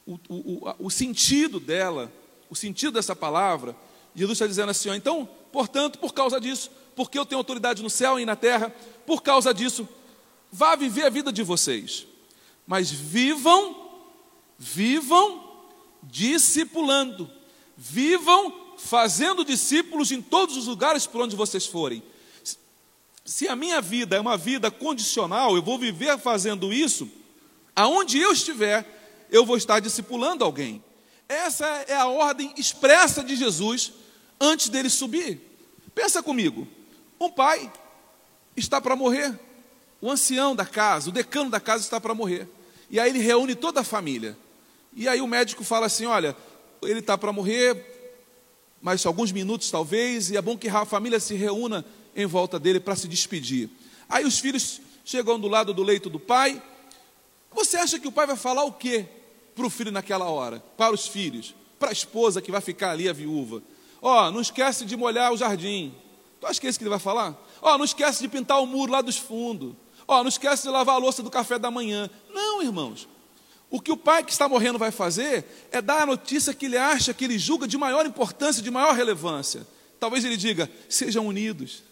o, 0.05 0.19
o, 0.29 0.75
o, 0.81 0.91
sentido 0.91 1.61
dela, 1.61 2.13
o 2.51 2.57
sentido 2.57 2.95
dessa 2.95 3.15
palavra, 3.15 3.77
Jesus 4.15 4.37
está 4.37 4.47
dizendo 4.47 4.71
assim: 4.71 4.89
ó, 4.91 4.95
então, 4.95 5.29
portanto, 5.53 5.99
por 5.99 6.15
causa 6.15 6.41
disso, 6.41 6.71
porque 6.95 7.19
eu 7.19 7.27
tenho 7.27 7.39
autoridade 7.39 7.83
no 7.83 7.91
céu 7.91 8.19
e 8.19 8.25
na 8.25 8.37
terra, 8.37 8.75
por 9.07 9.23
causa 9.23 9.53
disso, 9.53 9.89
vá 10.51 10.77
viver 10.77 11.07
a 11.07 11.11
vida 11.11 11.33
de 11.33 11.43
vocês, 11.43 12.07
mas 12.67 12.91
vivam, 12.91 13.91
vivam 14.59 15.43
discipulando, 16.03 17.31
vivam 17.77 18.77
fazendo 18.79 19.45
discípulos 19.45 20.13
em 20.13 20.23
todos 20.23 20.57
os 20.57 20.67
lugares 20.67 21.07
por 21.07 21.21
onde 21.21 21.35
vocês 21.37 21.67
forem. 21.67 22.03
Se 23.25 23.49
a 23.49 23.57
minha 23.57 23.81
vida 23.81 24.17
é 24.17 24.21
uma 24.21 24.37
vida 24.37 24.71
condicional, 24.71 25.57
eu 25.57 25.63
vou 25.63 25.79
viver 25.79 26.19
fazendo 26.19 26.73
isso, 26.73 27.11
aonde 27.75 28.19
eu 28.19 28.33
estiver, 28.33 29.27
eu 29.31 29.47
vou 29.47 29.57
estar 29.57 29.81
discipulando 29.81 30.45
alguém. 30.45 30.85
Essa 31.29 31.67
é 31.89 31.97
a 31.97 32.07
ordem 32.07 32.53
expressa 32.57 33.25
de 33.25 33.35
Jesus 33.35 33.93
antes 34.45 34.69
dele 34.69 34.91
subir. 34.91 35.41
Pensa 35.95 36.23
comigo: 36.23 36.69
um 37.19 37.31
pai 37.31 37.71
está 38.57 38.81
para 38.81 38.95
morrer, 38.95 39.39
o 40.01 40.11
ancião 40.11 40.55
da 40.55 40.67
casa, 40.67 41.09
o 41.09 41.13
decano 41.13 41.51
da 41.51 41.61
casa 41.61 41.83
está 41.83 42.01
para 42.01 42.15
morrer. 42.15 42.49
E 42.91 43.01
aí 43.01 43.11
ele 43.11 43.19
reúne 43.19 43.55
toda 43.55 43.81
a 43.81 43.85
família. 43.85 44.37
E 44.95 45.09
aí 45.09 45.21
o 45.21 45.27
médico 45.27 45.65
fala 45.65 45.87
assim: 45.87 46.07
olha, 46.07 46.37
ele 46.83 47.01
está 47.01 47.17
para 47.17 47.33
morrer, 47.33 47.95
mais 48.81 49.05
alguns 49.07 49.33
minutos 49.33 49.71
talvez, 49.71 50.31
e 50.31 50.37
é 50.37 50.43
bom 50.43 50.57
que 50.57 50.69
a 50.69 50.85
família 50.85 51.19
se 51.19 51.35
reúna 51.35 51.85
em 52.15 52.27
volta 52.27 52.59
dele 52.59 52.79
para 52.79 52.95
se 52.95 53.09
despedir. 53.09 53.71
Aí 54.09 54.25
os 54.25 54.39
filhos 54.39 54.81
chegam 55.05 55.41
do 55.41 55.49
lado 55.49 55.73
do 55.73 55.83
leito 55.83 56.09
do 56.11 56.21
pai. 56.21 56.63
Você 57.53 57.77
acha 57.77 57.99
que 57.99 58.09
o 58.09 58.13
pai 58.13 58.27
vai 58.27 58.37
falar 58.37 58.65
o 58.65 58.73
quê 58.73 59.07
para 59.55 59.67
o 59.67 59.71
filho 59.71 59.91
naquela 59.91 60.27
hora? 60.27 60.61
Para 60.77 60.93
os 60.93 61.07
filhos, 61.07 61.55
para 61.79 61.91
a 61.91 61.93
esposa 61.93 62.43
que 62.43 62.51
vai 62.51 62.61
ficar 62.61 62.91
ali, 62.91 63.09
a 63.09 63.13
viúva. 63.13 63.63
Ó, 64.07 64.29
oh, 64.29 64.31
não 64.31 64.43
esquece 64.43 64.85
de 64.85 64.99
molhar 64.99 65.33
o 65.33 65.37
jardim. 65.39 65.95
Tu 66.39 66.47
acha 66.47 66.61
que 66.61 66.67
é 66.67 66.71
isso 66.71 66.79
que 66.79 66.85
ele 66.85 66.91
vai 66.91 66.99
falar? 66.99 67.35
Ó, 67.63 67.75
oh, 67.75 67.79
não 67.79 67.87
esquece 67.87 68.21
de 68.21 68.29
pintar 68.29 68.61
o 68.61 68.67
muro 68.67 68.93
lá 68.93 69.01
dos 69.01 69.17
fundos. 69.17 69.75
Ó, 70.07 70.21
oh, 70.21 70.23
não 70.23 70.29
esquece 70.29 70.65
de 70.65 70.69
lavar 70.69 70.97
a 70.97 70.99
louça 70.99 71.23
do 71.23 71.31
café 71.31 71.59
da 71.59 71.71
manhã. 71.71 72.11
Não, 72.29 72.63
irmãos. 72.63 73.09
O 73.71 73.81
que 73.81 73.91
o 73.91 73.97
pai 73.97 74.23
que 74.23 74.31
está 74.31 74.47
morrendo 74.47 74.79
vai 74.79 74.91
fazer 74.91 75.43
é 75.73 75.81
dar 75.81 76.03
a 76.03 76.07
notícia 76.07 76.53
que 76.53 76.67
ele 76.67 76.77
acha, 76.77 77.15
que 77.15 77.25
ele 77.25 77.39
julga 77.39 77.67
de 77.67 77.79
maior 77.79 78.05
importância, 78.05 78.63
de 78.63 78.71
maior 78.71 78.95
relevância. 78.95 79.67
Talvez 79.99 80.23
ele 80.23 80.37
diga: 80.37 80.71
sejam 80.87 81.27
unidos, 81.27 81.83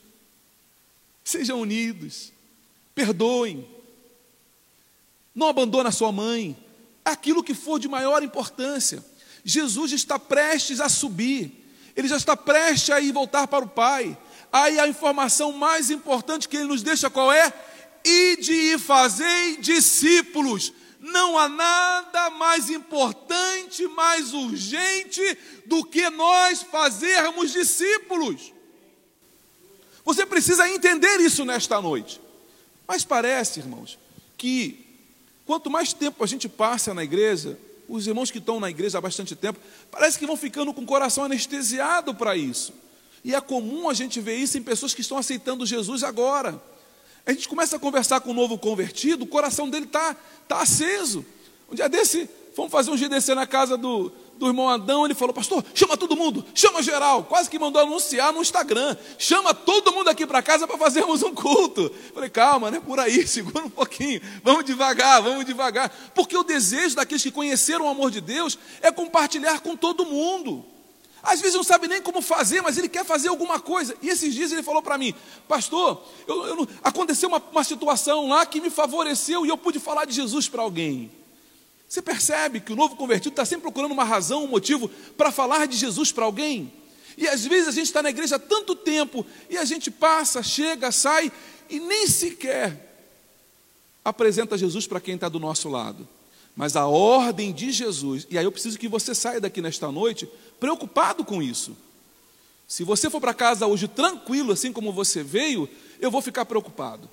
sejam 1.25 1.59
unidos, 1.59 2.31
perdoem, 2.95 3.67
não 5.35 5.47
abandone 5.47 5.89
a 5.89 5.93
sua 5.93 6.13
mãe, 6.13 6.55
aquilo 7.03 7.43
que 7.43 7.55
for 7.55 7.79
de 7.79 7.89
maior 7.89 8.23
importância. 8.23 9.03
Jesus 9.43 9.93
está 9.93 10.19
prestes 10.19 10.79
a 10.79 10.91
subir, 10.91 11.62
ele 11.97 12.09
já 12.09 12.17
está 12.17 12.37
prestes 12.37 12.91
a 12.91 13.01
ir 13.01 13.13
voltar 13.13 13.47
para 13.47 13.65
o 13.65 13.69
Pai. 13.69 14.17
Aí 14.53 14.79
a 14.79 14.89
informação 14.89 15.53
mais 15.53 15.91
importante 15.91 16.49
que 16.49 16.57
ele 16.57 16.67
nos 16.67 16.83
deixa 16.83 17.11
qual 17.11 17.33
é? 17.33 17.53
Ide 18.05 18.53
e 18.53 18.79
fazei 18.79 19.57
discípulos 19.59 20.73
não 21.03 21.37
há 21.37 21.49
nada 21.49 22.31
mais 22.31 22.71
importante, 22.71 23.87
mais 23.89 24.33
urgente 24.33 25.21
do 25.67 25.85
que 25.85 26.09
nós 26.11 26.63
fazermos 26.63 27.51
discípulos. 27.51 28.53
Você 30.05 30.25
precisa 30.25 30.69
entender 30.69 31.21
isso 31.21 31.45
nesta 31.45 31.81
noite. 31.81 32.21
Mas 32.87 33.05
parece, 33.05 33.59
irmãos, 33.59 33.99
que 34.39 34.87
quanto 35.45 35.69
mais 35.69 35.93
tempo 35.93 36.23
a 36.23 36.27
gente 36.27 36.49
passa 36.49 36.95
na 36.95 37.03
igreja, 37.03 37.59
os 37.95 38.07
irmãos 38.07 38.31
que 38.31 38.39
estão 38.39 38.59
na 38.59 38.71
igreja 38.71 38.97
há 38.97 39.01
bastante 39.01 39.37
tempo, 39.37 39.61
parece 39.91 40.19
que 40.19 40.27
vão 40.27 40.35
ficando 40.35 40.73
com 40.73 40.81
o 40.81 40.87
coração 40.87 41.25
anestesiado 41.25 42.15
para 42.15 42.35
isso. 42.35 42.73
E 43.23 43.35
é 43.35 43.41
comum 43.41 43.89
a 43.91 43.93
gente 43.93 44.19
ver 44.19 44.37
isso 44.37 44.57
em 44.57 44.63
pessoas 44.63 44.95
que 44.95 45.03
estão 45.03 45.19
aceitando 45.19 45.67
Jesus 45.67 46.03
agora. 46.03 46.61
A 47.27 47.33
gente 47.33 47.47
começa 47.47 47.77
a 47.77 47.79
conversar 47.79 48.21
com 48.21 48.31
um 48.31 48.35
novo 48.35 48.57
convertido, 48.57 49.25
o 49.25 49.27
coração 49.27 49.69
dele 49.69 49.85
está 49.85 50.17
tá 50.49 50.63
aceso. 50.63 51.25
Um 51.71 51.75
dia 51.75 51.87
desse, 51.87 52.29
fomos 52.57 52.73
fazer 52.73 52.91
um 52.91 52.97
GDC 52.97 53.35
na 53.35 53.47
casa 53.47 53.77
do, 53.77 54.11
do 54.43 54.49
irmão 54.49 54.69
Adão, 54.69 55.05
ele 55.05 55.15
falou, 55.15 55.33
pastor, 55.33 55.65
chama 55.73 55.97
todo 55.97 56.17
mundo, 56.17 56.45
chama 56.53 56.83
geral, 56.83 57.23
quase 57.23 57.49
que 57.49 57.59
mandou 57.61 57.81
anunciar 57.81 58.33
no 58.33 58.43
Instagram, 58.43 58.97
chama 59.17 59.55
todo 59.55 59.93
mundo 59.93 60.11
aqui 60.11 60.27
para 60.27 60.43
casa 60.43 60.67
para 60.67 60.77
fazermos 60.77 61.23
um 61.23 61.33
culto. 61.33 61.95
Falei, 62.13 62.29
calma, 62.29 62.69
não 62.69 62.79
é 62.79 62.81
por 62.81 62.99
aí, 62.99 63.25
segura 63.29 63.65
um 63.65 63.71
pouquinho, 63.71 64.21
vamos 64.43 64.65
devagar, 64.65 65.23
vamos 65.23 65.45
devagar, 65.45 65.89
porque 66.13 66.37
o 66.37 66.43
desejo 66.43 66.97
daqueles 66.97 67.23
que 67.23 67.31
conheceram 67.31 67.87
o 67.87 67.89
amor 67.89 68.11
de 68.11 68.21
Deus 68.21 68.59
é 68.81 68.91
compartilhar 68.91 69.61
com 69.61 69.77
todo 69.77 70.05
mundo. 70.05 70.65
Às 71.23 71.41
vezes 71.41 71.55
não 71.55 71.63
sabe 71.63 71.87
nem 71.87 72.03
como 72.03 72.21
fazer, 72.21 72.61
mas 72.63 72.77
ele 72.77 72.89
quer 72.89 73.05
fazer 73.05 73.29
alguma 73.29 73.61
coisa. 73.61 73.95
E 74.03 74.09
esses 74.09 74.35
dias 74.35 74.51
ele 74.51 74.65
falou 74.65 74.83
para 74.83 74.99
mim, 74.99 75.15
pastor, 75.47 76.03
eu, 76.27 76.47
eu, 76.47 76.69
aconteceu 76.83 77.29
uma, 77.29 77.41
uma 77.53 77.63
situação 77.63 78.29
lá 78.29 78.45
que 78.45 78.61
me 78.61 78.71
favoreceu 78.71 79.47
e 79.47 79.49
eu 79.49 79.57
pude 79.57 79.79
falar 79.79 80.05
de 80.05 80.13
Jesus 80.13 80.49
para 80.49 80.63
alguém. 80.63 81.22
Você 81.93 82.01
percebe 82.01 82.59
que 82.59 82.73
o 82.73 82.75
novo 82.75 82.97
convertido 82.97 83.35
está 83.35 83.45
sempre 83.45 83.65
procurando 83.65 83.93
uma 83.93 84.03
razão, 84.03 84.45
um 84.45 84.49
motivo 84.49 84.89
para 85.15 85.31
falar 85.31 85.67
de 85.67 85.77
Jesus 85.77 86.11
para 86.11 86.25
alguém? 86.25 86.73
E 87.19 87.29
às 87.29 87.45
vezes 87.45 87.69
a 87.69 87.71
gente 87.71 87.85
está 87.85 88.03
na 88.03 88.09
igreja 88.09 88.37
há 88.37 88.39
tanto 88.39 88.75
tempo 88.75 89.27
e 89.51 89.59
a 89.59 89.65
gente 89.67 89.91
passa, 89.91 90.43
chega, 90.43 90.91
sai 90.91 91.31
e 91.69 91.79
nem 91.79 92.07
sequer 92.07 92.89
apresenta 94.03 94.57
Jesus 94.57 94.87
para 94.87 95.03
quem 95.03 95.17
está 95.17 95.29
do 95.29 95.39
nosso 95.39 95.69
lado. 95.69 96.09
Mas 96.57 96.77
a 96.77 96.87
ordem 96.87 97.53
de 97.53 97.71
Jesus, 97.71 98.27
e 98.31 98.39
aí 98.39 98.45
eu 98.47 98.53
preciso 98.53 98.79
que 98.79 98.89
você 98.89 99.15
saia 99.15 99.39
daqui 99.39 99.61
nesta 99.61 99.93
noite 99.93 100.27
preocupado 100.59 101.27
com 101.27 101.43
isso. 101.43 101.77
Se 102.67 102.85
você 102.85 103.11
for 103.11 103.21
para 103.21 103.35
casa 103.35 103.67
hoje 103.67 103.87
tranquilo, 103.87 104.55
assim 104.55 104.73
como 104.73 104.95
você 104.95 105.23
veio, 105.23 105.69
eu 106.01 106.11
vou 106.11 106.23
ficar 106.23 106.47
preocupado. 106.47 107.07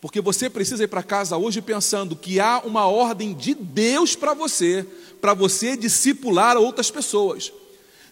Porque 0.00 0.20
você 0.20 0.48
precisa 0.48 0.84
ir 0.84 0.88
para 0.88 1.02
casa 1.02 1.36
hoje 1.36 1.60
pensando 1.60 2.14
que 2.14 2.38
há 2.38 2.60
uma 2.60 2.86
ordem 2.86 3.34
de 3.34 3.54
Deus 3.54 4.14
para 4.14 4.32
você, 4.32 4.86
para 5.20 5.34
você 5.34 5.76
discipular 5.76 6.56
outras 6.56 6.90
pessoas. 6.90 7.52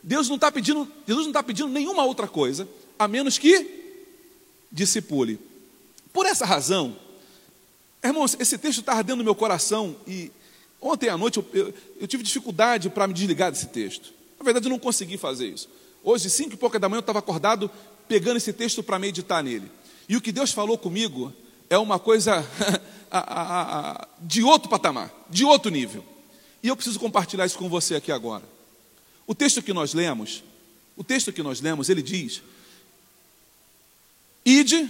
Deus 0.03 0.29
não 0.29 0.37
está 0.37 0.51
pedindo, 0.51 0.89
Jesus 1.07 1.27
não 1.27 1.31
está 1.31 1.43
pedindo 1.43 1.69
nenhuma 1.69 2.05
outra 2.05 2.27
coisa, 2.27 2.69
a 2.99 3.07
menos 3.07 3.39
que 3.39 3.67
discipule. 4.71 5.39
Por 6.13 6.27
essa 6.27 6.45
razão, 6.45 6.97
irmãos, 8.03 8.37
esse 8.41 8.59
texto 8.59 8.81
está 8.81 8.95
ardendo 8.95 9.19
no 9.19 9.25
meu 9.25 9.35
coração 9.35 9.97
e 10.07 10.31
Ontem 10.81 11.09
à 11.09 11.17
noite 11.17 11.39
eu, 11.39 11.47
eu, 11.53 11.75
eu 12.03 12.07
tive 12.07 12.23
dificuldade 12.23 12.91
para 12.91 13.07
me 13.07 13.15
desligar 13.15 13.51
desse 13.51 13.67
texto. 13.67 14.13
Na 14.39 14.45
verdade, 14.45 14.67
eu 14.67 14.71
não 14.71 14.79
consegui 14.79 15.17
fazer 15.17 15.49
isso. 15.49 15.69
Hoje, 16.05 16.29
cinco 16.31 16.55
e 16.55 16.57
pouca 16.57 16.79
da 16.79 16.89
manhã, 16.89 16.99
eu 16.99 17.01
estava 17.01 17.19
acordado 17.19 17.71
pegando 18.07 18.37
esse 18.37 18.53
texto 18.53 18.83
para 18.83 18.99
meditar 18.99 19.43
nele. 19.43 19.71
E 20.09 20.17
o 20.17 20.21
que 20.21 20.31
Deus 20.31 20.53
falou 20.53 20.79
comigo 20.79 21.33
é 21.69 21.79
uma 21.79 21.99
coisa 21.99 22.45
de 24.21 24.43
outro 24.43 24.69
patamar, 24.69 25.13
de 25.29 25.45
outro 25.45 25.71
nível. 25.71 26.05
E 26.63 26.69
eu 26.69 26.77
preciso 26.77 26.99
compartilhar 26.99 27.47
isso 27.47 27.59
com 27.59 27.69
você 27.69 27.95
aqui 27.95 28.11
agora. 28.11 28.45
O 29.27 29.35
texto 29.35 29.63
que 29.63 29.73
nós 29.73 29.95
lemos, 29.95 30.43
o 30.97 31.05
texto 31.05 31.33
que 31.33 31.43
nós 31.43 31.61
lemos, 31.61 31.89
ele 31.89 32.03
diz 32.03 32.43
Ide, 34.45 34.89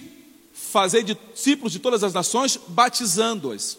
fazei 0.52 1.02
discípulos 1.02 1.72
de 1.72 1.78
todas 1.78 2.04
as 2.04 2.12
nações, 2.12 2.58
batizando-as. 2.68 3.78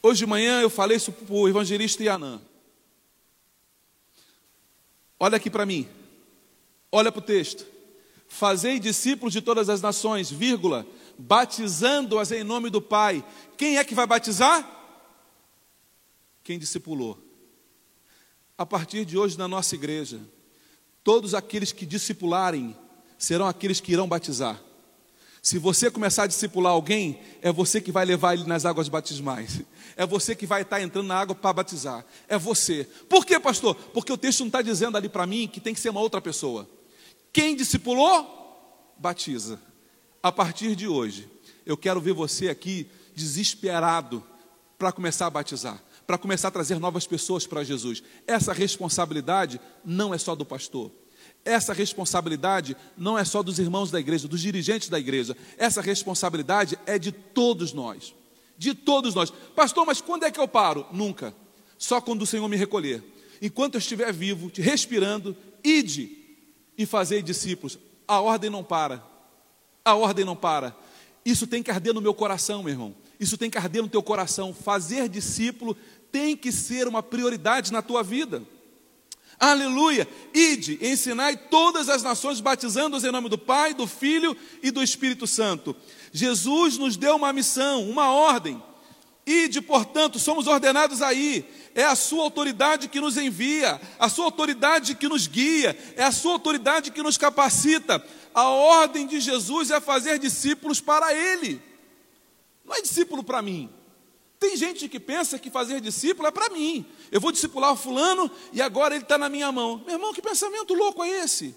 Hoje 0.00 0.20
de 0.20 0.26
manhã 0.26 0.60
eu 0.60 0.70
falei 0.70 0.96
isso 0.96 1.10
para 1.10 1.34
o 1.34 1.48
evangelista 1.48 2.04
Ianã. 2.04 2.40
Olha 5.18 5.36
aqui 5.36 5.50
para 5.50 5.66
mim. 5.66 5.88
Olha 6.92 7.10
para 7.10 7.18
o 7.18 7.22
texto. 7.22 7.66
Fazei 8.28 8.78
discípulos 8.78 9.32
de 9.32 9.40
todas 9.40 9.68
as 9.68 9.80
nações, 9.80 10.30
vírgula, 10.30 10.86
batizando-as 11.18 12.32
em 12.32 12.44
nome 12.44 12.70
do 12.70 12.80
Pai. 12.80 13.24
Quem 13.56 13.78
é 13.78 13.84
que 13.84 13.94
vai 13.94 14.06
batizar? 14.06 14.68
Quem 16.42 16.58
discipulou. 16.58 17.18
A 18.56 18.64
partir 18.64 19.04
de 19.04 19.18
hoje, 19.18 19.38
na 19.38 19.48
nossa 19.48 19.74
igreja, 19.74 20.20
todos 21.02 21.34
aqueles 21.34 21.72
que 21.72 21.84
discipularem 21.84 22.76
serão 23.18 23.46
aqueles 23.46 23.80
que 23.80 23.92
irão 23.92 24.08
batizar. 24.08 24.60
Se 25.42 25.58
você 25.58 25.90
começar 25.90 26.22
a 26.22 26.26
discipular 26.26 26.72
alguém, 26.72 27.20
é 27.42 27.52
você 27.52 27.78
que 27.78 27.92
vai 27.92 28.06
levar 28.06 28.32
ele 28.32 28.44
nas 28.44 28.64
águas 28.64 28.88
batismais. 28.88 29.60
É 29.96 30.06
você 30.06 30.34
que 30.34 30.46
vai 30.46 30.62
estar 30.62 30.80
entrando 30.80 31.06
na 31.06 31.16
água 31.16 31.34
para 31.34 31.52
batizar. 31.52 32.04
É 32.26 32.38
você. 32.38 32.84
Por 33.08 33.26
quê, 33.26 33.38
pastor? 33.38 33.74
Porque 33.74 34.10
o 34.10 34.16
texto 34.16 34.40
não 34.40 34.46
está 34.46 34.62
dizendo 34.62 34.96
ali 34.96 35.08
para 35.08 35.26
mim 35.26 35.46
que 35.46 35.60
tem 35.60 35.74
que 35.74 35.80
ser 35.80 35.90
uma 35.90 36.00
outra 36.00 36.20
pessoa. 36.20 36.68
Quem 37.30 37.54
discipulou, 37.54 38.94
batiza. 38.96 39.60
A 40.24 40.32
partir 40.32 40.74
de 40.74 40.88
hoje, 40.88 41.28
eu 41.66 41.76
quero 41.76 42.00
ver 42.00 42.14
você 42.14 42.48
aqui 42.48 42.86
desesperado 43.14 44.24
para 44.78 44.90
começar 44.90 45.26
a 45.26 45.30
batizar, 45.30 45.78
para 46.06 46.16
começar 46.16 46.48
a 46.48 46.50
trazer 46.50 46.78
novas 46.78 47.06
pessoas 47.06 47.46
para 47.46 47.62
Jesus. 47.62 48.02
Essa 48.26 48.54
responsabilidade 48.54 49.60
não 49.84 50.14
é 50.14 50.16
só 50.16 50.34
do 50.34 50.42
pastor. 50.42 50.90
Essa 51.44 51.74
responsabilidade 51.74 52.74
não 52.96 53.18
é 53.18 53.24
só 53.26 53.42
dos 53.42 53.58
irmãos 53.58 53.90
da 53.90 54.00
igreja, 54.00 54.26
dos 54.26 54.40
dirigentes 54.40 54.88
da 54.88 54.98
igreja. 54.98 55.36
Essa 55.58 55.82
responsabilidade 55.82 56.78
é 56.86 56.98
de 56.98 57.12
todos 57.12 57.74
nós. 57.74 58.14
De 58.56 58.74
todos 58.74 59.14
nós. 59.14 59.28
Pastor, 59.54 59.84
mas 59.84 60.00
quando 60.00 60.24
é 60.24 60.30
que 60.30 60.40
eu 60.40 60.48
paro? 60.48 60.86
Nunca. 60.90 61.34
Só 61.76 62.00
quando 62.00 62.22
o 62.22 62.26
Senhor 62.26 62.48
me 62.48 62.56
recolher. 62.56 63.04
Enquanto 63.42 63.74
eu 63.74 63.78
estiver 63.78 64.10
vivo, 64.10 64.50
respirando, 64.54 65.36
ide 65.62 66.08
e 66.78 66.86
fazei 66.86 67.22
discípulos. 67.22 67.78
A 68.08 68.22
ordem 68.22 68.48
não 68.48 68.64
para. 68.64 69.12
A 69.84 69.94
ordem 69.94 70.24
não 70.24 70.34
para. 70.34 70.74
Isso 71.24 71.46
tem 71.46 71.62
que 71.62 71.70
arder 71.70 71.92
no 71.92 72.00
meu 72.00 72.14
coração, 72.14 72.62
meu 72.62 72.72
irmão. 72.72 72.94
Isso 73.20 73.36
tem 73.36 73.50
que 73.50 73.58
arder 73.58 73.82
no 73.82 73.88
teu 73.88 74.02
coração. 74.02 74.54
Fazer 74.54 75.08
discípulo 75.08 75.76
tem 76.10 76.36
que 76.36 76.50
ser 76.50 76.88
uma 76.88 77.02
prioridade 77.02 77.72
na 77.72 77.82
tua 77.82 78.02
vida. 78.02 78.42
Aleluia! 79.38 80.08
Ide, 80.32 80.78
ensinai 80.80 81.36
todas 81.36 81.88
as 81.88 82.02
nações, 82.02 82.40
batizando-os 82.40 83.04
em 83.04 83.10
nome 83.10 83.28
do 83.28 83.36
Pai, 83.36 83.74
do 83.74 83.86
Filho 83.86 84.36
e 84.62 84.70
do 84.70 84.82
Espírito 84.82 85.26
Santo. 85.26 85.74
Jesus 86.12 86.78
nos 86.78 86.96
deu 86.96 87.16
uma 87.16 87.32
missão, 87.32 87.88
uma 87.88 88.12
ordem. 88.12 88.62
Ide, 89.26 89.60
portanto, 89.60 90.18
somos 90.18 90.46
ordenados 90.46 91.02
aí. 91.02 91.44
É 91.74 91.84
a 91.84 91.96
sua 91.96 92.22
autoridade 92.22 92.88
que 92.88 93.00
nos 93.00 93.16
envia, 93.16 93.80
a 93.98 94.08
sua 94.08 94.26
autoridade 94.26 94.94
que 94.94 95.08
nos 95.08 95.26
guia, 95.26 95.76
é 95.96 96.04
a 96.04 96.12
sua 96.12 96.32
autoridade 96.32 96.92
que 96.92 97.02
nos 97.02 97.18
capacita. 97.18 98.04
A 98.34 98.48
ordem 98.48 99.06
de 99.06 99.20
Jesus 99.20 99.70
é 99.70 99.80
fazer 99.80 100.18
discípulos 100.18 100.80
para 100.80 101.14
Ele, 101.14 101.62
não 102.64 102.74
é 102.74 102.82
discípulo 102.82 103.22
para 103.22 103.40
mim. 103.40 103.70
Tem 104.38 104.56
gente 104.56 104.88
que 104.88 105.00
pensa 105.00 105.38
que 105.38 105.50
fazer 105.50 105.80
discípulo 105.80 106.28
é 106.28 106.30
para 106.30 106.50
mim. 106.50 106.84
Eu 107.10 107.20
vou 107.20 107.32
discipular 107.32 107.72
o 107.72 107.76
fulano 107.76 108.30
e 108.52 108.60
agora 108.60 108.94
ele 108.94 109.04
está 109.04 109.16
na 109.16 109.28
minha 109.28 109.50
mão. 109.50 109.82
Meu 109.86 109.94
irmão, 109.94 110.12
que 110.12 110.20
pensamento 110.20 110.74
louco 110.74 111.02
é 111.02 111.08
esse? 111.24 111.54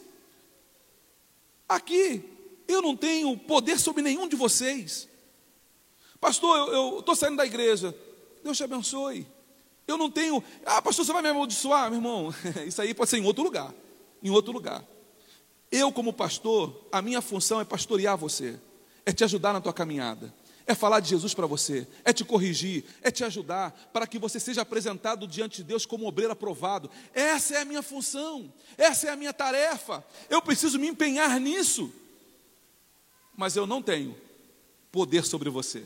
Aqui, 1.68 2.24
eu 2.66 2.82
não 2.82 2.96
tenho 2.96 3.36
poder 3.38 3.78
sobre 3.78 4.02
nenhum 4.02 4.26
de 4.26 4.38
vocês. 4.38 5.08
Pastor, 6.20 6.74
eu 6.74 7.00
estou 7.00 7.14
saindo 7.14 7.36
da 7.36 7.46
igreja. 7.46 7.94
Deus 8.42 8.56
te 8.56 8.64
abençoe. 8.64 9.28
Eu 9.86 9.98
não 9.98 10.10
tenho. 10.10 10.42
Ah, 10.66 10.82
pastor, 10.82 11.06
você 11.06 11.12
vai 11.12 11.22
me 11.22 11.30
amaldiçoar, 11.30 11.90
meu 11.90 12.00
irmão? 12.00 12.34
Isso 12.66 12.82
aí 12.82 12.94
pode 12.94 13.10
ser 13.10 13.18
em 13.18 13.26
outro 13.26 13.44
lugar. 13.44 13.74
Em 14.24 14.30
outro 14.30 14.54
lugar. 14.54 14.84
Eu, 15.72 15.92
como 15.92 16.14
pastor, 16.14 16.88
a 16.92 17.02
minha 17.02 17.22
função 17.22 17.60
é 17.60 17.66
pastorear 17.66 18.18
você, 18.18 18.60
é 19.06 19.12
te 19.12 19.24
ajudar 19.24 19.54
na 19.54 19.62
tua 19.62 19.74
caminhada, 19.74 20.34
é 20.66 20.76
falar 20.76 21.00
de 21.00 21.10
Jesus 21.10 21.34
para 21.34 21.46
você, 21.46 21.88
é 22.04 22.12
te 22.12 22.26
corrigir, 22.26 22.84
é 23.02 23.10
te 23.10 23.24
ajudar 23.24 23.72
para 23.94 24.06
que 24.06 24.20
você 24.20 24.40
seja 24.40 24.62
apresentado 24.62 25.28
diante 25.28 25.58
de 25.58 25.64
Deus 25.64 25.86
como 25.86 26.08
obreiro 26.08 26.34
aprovado. 26.34 26.90
Essa 27.14 27.56
é 27.56 27.62
a 27.62 27.66
minha 27.66 27.82
função, 27.82 28.52
essa 28.78 29.08
é 29.08 29.12
a 29.12 29.16
minha 29.16 29.34
tarefa. 29.34 30.06
Eu 30.30 30.42
preciso 30.42 30.78
me 30.78 30.88
empenhar 30.88 31.40
nisso, 31.40 31.92
mas 33.36 33.56
eu 33.56 33.66
não 33.66 33.82
tenho 33.82 34.16
poder 34.92 35.24
sobre 35.26 35.50
você. 35.50 35.84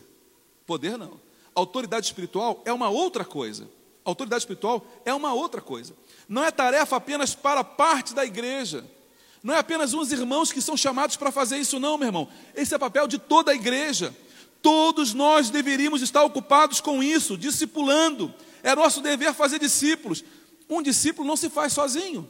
Poder 0.66 0.98
não. 0.98 1.20
Autoridade 1.54 2.06
espiritual 2.06 2.62
é 2.66 2.72
uma 2.72 2.90
outra 2.90 3.26
coisa. 3.26 3.70
Autoridade 4.04 4.44
espiritual 4.44 4.86
é 5.06 5.14
uma 5.14 5.34
outra 5.34 5.62
coisa. 5.62 5.94
Não 6.28 6.44
é 6.44 6.50
tarefa 6.50 6.96
apenas 6.96 7.36
para 7.36 7.64
parte 7.64 8.16
da 8.16 8.26
igreja. 8.26 8.86
Não 9.44 9.56
é 9.56 9.58
apenas 9.58 9.94
uns 9.94 10.12
irmãos 10.12 10.52
que 10.52 10.62
são 10.62 10.78
chamados 10.78 11.16
para 11.16 11.32
fazer 11.32 11.58
isso, 11.58 11.80
não, 11.80 11.98
meu 11.98 12.08
irmão. 12.08 12.30
Esse 12.56 12.76
é 12.76 12.78
papel 12.78 13.08
de 13.08 13.18
toda 13.18 13.52
a 13.52 13.56
igreja. 13.56 14.16
Todos 14.62 15.14
nós 15.14 15.50
deveríamos 15.50 16.02
estar 16.02 16.24
ocupados 16.24 16.80
com 16.80 17.02
isso, 17.02 17.38
discipulando. 17.38 18.34
É 18.62 18.76
nosso 18.76 19.02
dever 19.02 19.34
fazer 19.34 19.60
discípulos. 19.60 20.24
Um 20.70 20.82
discípulo 20.82 21.28
não 21.28 21.36
se 21.36 21.50
faz 21.50 21.74
sozinho. 21.74 22.30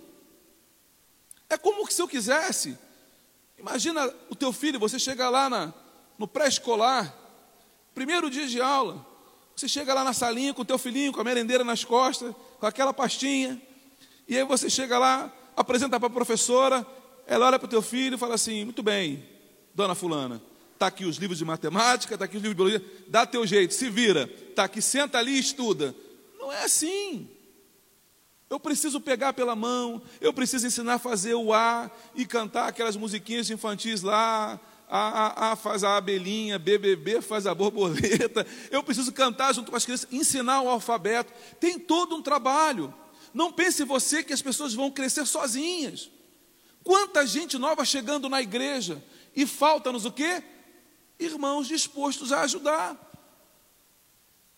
É 1.49 1.57
como 1.57 1.89
se 1.91 2.01
eu 2.01 2.07
quisesse. 2.07 2.77
Imagina 3.59 4.11
o 4.29 4.35
teu 4.35 4.53
filho, 4.53 4.79
você 4.79 4.97
chega 4.97 5.29
lá 5.29 5.49
na, 5.49 5.73
no 6.17 6.27
pré-escolar, 6.27 7.13
primeiro 7.93 8.29
dia 8.29 8.47
de 8.47 8.61
aula, 8.61 9.05
você 9.55 9.67
chega 9.67 9.93
lá 9.93 10.03
na 10.03 10.13
salinha 10.13 10.53
com 10.53 10.63
o 10.63 10.65
teu 10.65 10.79
filhinho, 10.79 11.11
com 11.11 11.21
a 11.21 11.23
merendeira 11.23 11.63
nas 11.63 11.83
costas, 11.83 12.33
com 12.59 12.65
aquela 12.65 12.93
pastinha, 12.93 13.61
e 14.27 14.35
aí 14.35 14.43
você 14.43 14.69
chega 14.69 14.97
lá, 14.97 15.31
apresenta 15.55 15.99
para 15.99 16.07
a 16.07 16.11
professora, 16.11 16.87
ela 17.31 17.47
olha 17.47 17.57
para 17.57 17.65
o 17.65 17.69
teu 17.69 17.81
filho 17.81 18.15
e 18.15 18.17
fala 18.17 18.35
assim: 18.35 18.65
Muito 18.65 18.83
bem, 18.83 19.23
dona 19.73 19.95
Fulana, 19.95 20.41
está 20.73 20.87
aqui 20.87 21.05
os 21.05 21.15
livros 21.15 21.39
de 21.39 21.45
matemática, 21.45 22.13
está 22.13 22.25
aqui 22.25 22.35
os 22.35 22.43
livros 22.43 22.57
de 22.57 22.77
biologia, 22.77 23.03
dá 23.07 23.25
teu 23.25 23.47
jeito, 23.47 23.73
se 23.73 23.89
vira, 23.89 24.29
está 24.49 24.65
aqui, 24.65 24.81
senta 24.81 25.17
ali 25.17 25.31
e 25.31 25.39
estuda. 25.39 25.95
Não 26.37 26.51
é 26.51 26.65
assim. 26.65 27.29
Eu 28.49 28.59
preciso 28.59 28.99
pegar 28.99 29.31
pela 29.31 29.55
mão, 29.55 30.01
eu 30.19 30.33
preciso 30.33 30.67
ensinar 30.67 30.95
a 30.95 30.99
fazer 30.99 31.33
o 31.33 31.53
A 31.53 31.89
e 32.13 32.25
cantar 32.25 32.67
aquelas 32.67 32.97
musiquinhas 32.97 33.49
infantis 33.49 34.01
lá. 34.01 34.59
A, 34.89 34.97
a, 34.99 35.51
a 35.53 35.55
faz 35.55 35.85
a 35.85 35.95
abelhinha, 35.95 36.59
BBB 36.59 37.21
faz 37.21 37.47
a 37.47 37.55
borboleta. 37.55 38.45
Eu 38.69 38.83
preciso 38.83 39.13
cantar 39.13 39.55
junto 39.55 39.71
com 39.71 39.77
as 39.77 39.85
crianças, 39.85 40.05
ensinar 40.11 40.59
o 40.63 40.67
alfabeto. 40.67 41.31
Tem 41.61 41.79
todo 41.79 42.13
um 42.13 42.21
trabalho. 42.21 42.93
Não 43.33 43.53
pense 43.53 43.85
você 43.85 44.21
que 44.21 44.33
as 44.33 44.41
pessoas 44.41 44.73
vão 44.73 44.91
crescer 44.91 45.25
sozinhas. 45.25 46.09
Quanta 46.83 47.25
gente 47.25 47.57
nova 47.57 47.85
chegando 47.85 48.29
na 48.29 48.41
igreja 48.41 49.03
e 49.35 49.45
falta-nos 49.45 50.05
o 50.05 50.11
quê? 50.11 50.43
Irmãos 51.19 51.67
dispostos 51.67 52.31
a 52.31 52.41
ajudar. 52.41 52.97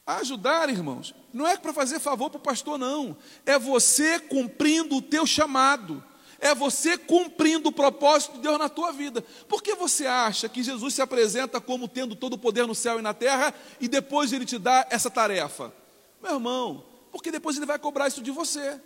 A 0.06 0.18
ajudar, 0.18 0.70
irmãos. 0.70 1.14
Não 1.34 1.48
é 1.48 1.58
para 1.58 1.74
fazer 1.74 2.00
favor 2.00 2.30
para 2.30 2.38
o 2.38 2.42
pastor, 2.42 2.78
não. 2.78 3.18
É 3.46 3.58
você 3.58 4.20
cumprindo 4.20 4.98
o 4.98 5.02
teu 5.02 5.26
chamado. 5.26 6.04
É 6.40 6.54
você 6.54 6.98
cumprindo 6.98 7.70
o 7.70 7.72
propósito 7.72 8.34
de 8.34 8.42
Deus 8.42 8.60
na 8.60 8.68
tua 8.68 8.92
vida. 8.92 9.22
Por 9.48 9.64
que 9.64 9.76
você 9.76 10.06
acha 10.06 10.50
que 10.50 10.62
Jesus 10.62 10.94
se 10.94 11.02
apresenta 11.02 11.62
como 11.62 11.88
tendo 11.88 12.16
todo 12.16 12.34
o 12.34 12.38
poder 12.38 12.68
no 12.68 12.76
céu 12.76 13.00
e 13.00 13.02
na 13.02 13.14
terra 13.14 13.54
e 13.80 13.88
depois 13.88 14.34
ele 14.34 14.46
te 14.46 14.60
dá 14.60 14.86
essa 14.90 15.10
tarefa? 15.10 15.74
Meu 16.22 16.34
irmão, 16.34 16.86
porque 17.12 17.32
depois 17.32 17.56
ele 17.56 17.66
vai 17.66 17.80
cobrar 17.80 18.10
isso 18.10 18.22
de 18.22 18.32
você. 18.32 18.80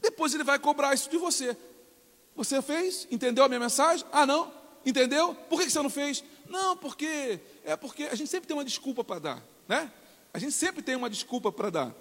Depois 0.00 0.32
ele 0.32 0.44
vai 0.44 0.58
cobrar 0.58 0.94
isso 0.94 1.10
de 1.10 1.16
você. 1.16 1.56
Você 2.40 2.62
fez? 2.62 3.06
Entendeu 3.10 3.44
a 3.44 3.48
minha 3.48 3.60
mensagem? 3.60 4.02
Ah, 4.10 4.24
não? 4.24 4.50
Entendeu? 4.84 5.34
Por 5.50 5.60
que 5.60 5.68
você 5.68 5.82
não 5.82 5.90
fez? 5.90 6.24
Não, 6.48 6.74
porque 6.74 7.38
é 7.62 7.76
porque 7.76 8.04
a 8.04 8.14
gente 8.14 8.30
sempre 8.30 8.48
tem 8.48 8.56
uma 8.56 8.64
desculpa 8.64 9.04
para 9.04 9.18
dar, 9.18 9.44
né? 9.68 9.92
A 10.32 10.38
gente 10.38 10.52
sempre 10.52 10.82
tem 10.82 10.96
uma 10.96 11.10
desculpa 11.10 11.52
para 11.52 11.68
dar. 11.68 11.94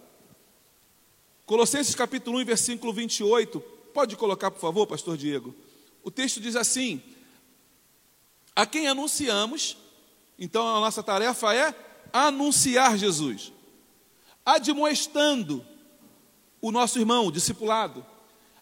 Colossenses 1.45 1.93
capítulo 1.93 2.39
1, 2.39 2.45
versículo 2.45 2.93
28. 2.93 3.60
Pode 3.93 4.15
colocar, 4.15 4.49
por 4.49 4.62
favor, 4.62 4.88
pastor 4.88 5.17
Diego. 5.17 5.54
O 6.02 6.10
texto 6.10 6.39
diz 6.39 6.56
assim: 6.56 7.04
A 8.56 8.65
quem 8.65 8.88
anunciamos, 8.88 9.75
então 10.39 10.65
a 10.65 10.80
nossa 10.80 11.04
tarefa 11.04 11.54
é 11.54 11.75
anunciar 12.13 12.97
Jesus, 12.97 13.52
admoestando 14.45 15.65
o 16.62 16.71
nosso 16.71 16.97
irmão, 16.97 17.28
o 17.28 17.32
discipulado, 17.32 18.06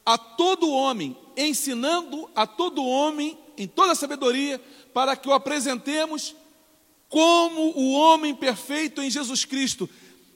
a 0.03 0.17
todo 0.17 0.71
homem, 0.71 1.15
ensinando 1.45 2.29
a 2.35 2.47
todo 2.47 2.83
homem 2.83 3.37
em 3.57 3.67
toda 3.67 3.93
a 3.93 3.95
sabedoria, 3.95 4.61
para 4.93 5.15
que 5.15 5.29
o 5.29 5.33
apresentemos 5.33 6.35
como 7.09 7.71
o 7.75 7.93
homem 7.93 8.35
perfeito 8.35 9.01
em 9.01 9.09
Jesus 9.09 9.45
Cristo. 9.45 9.89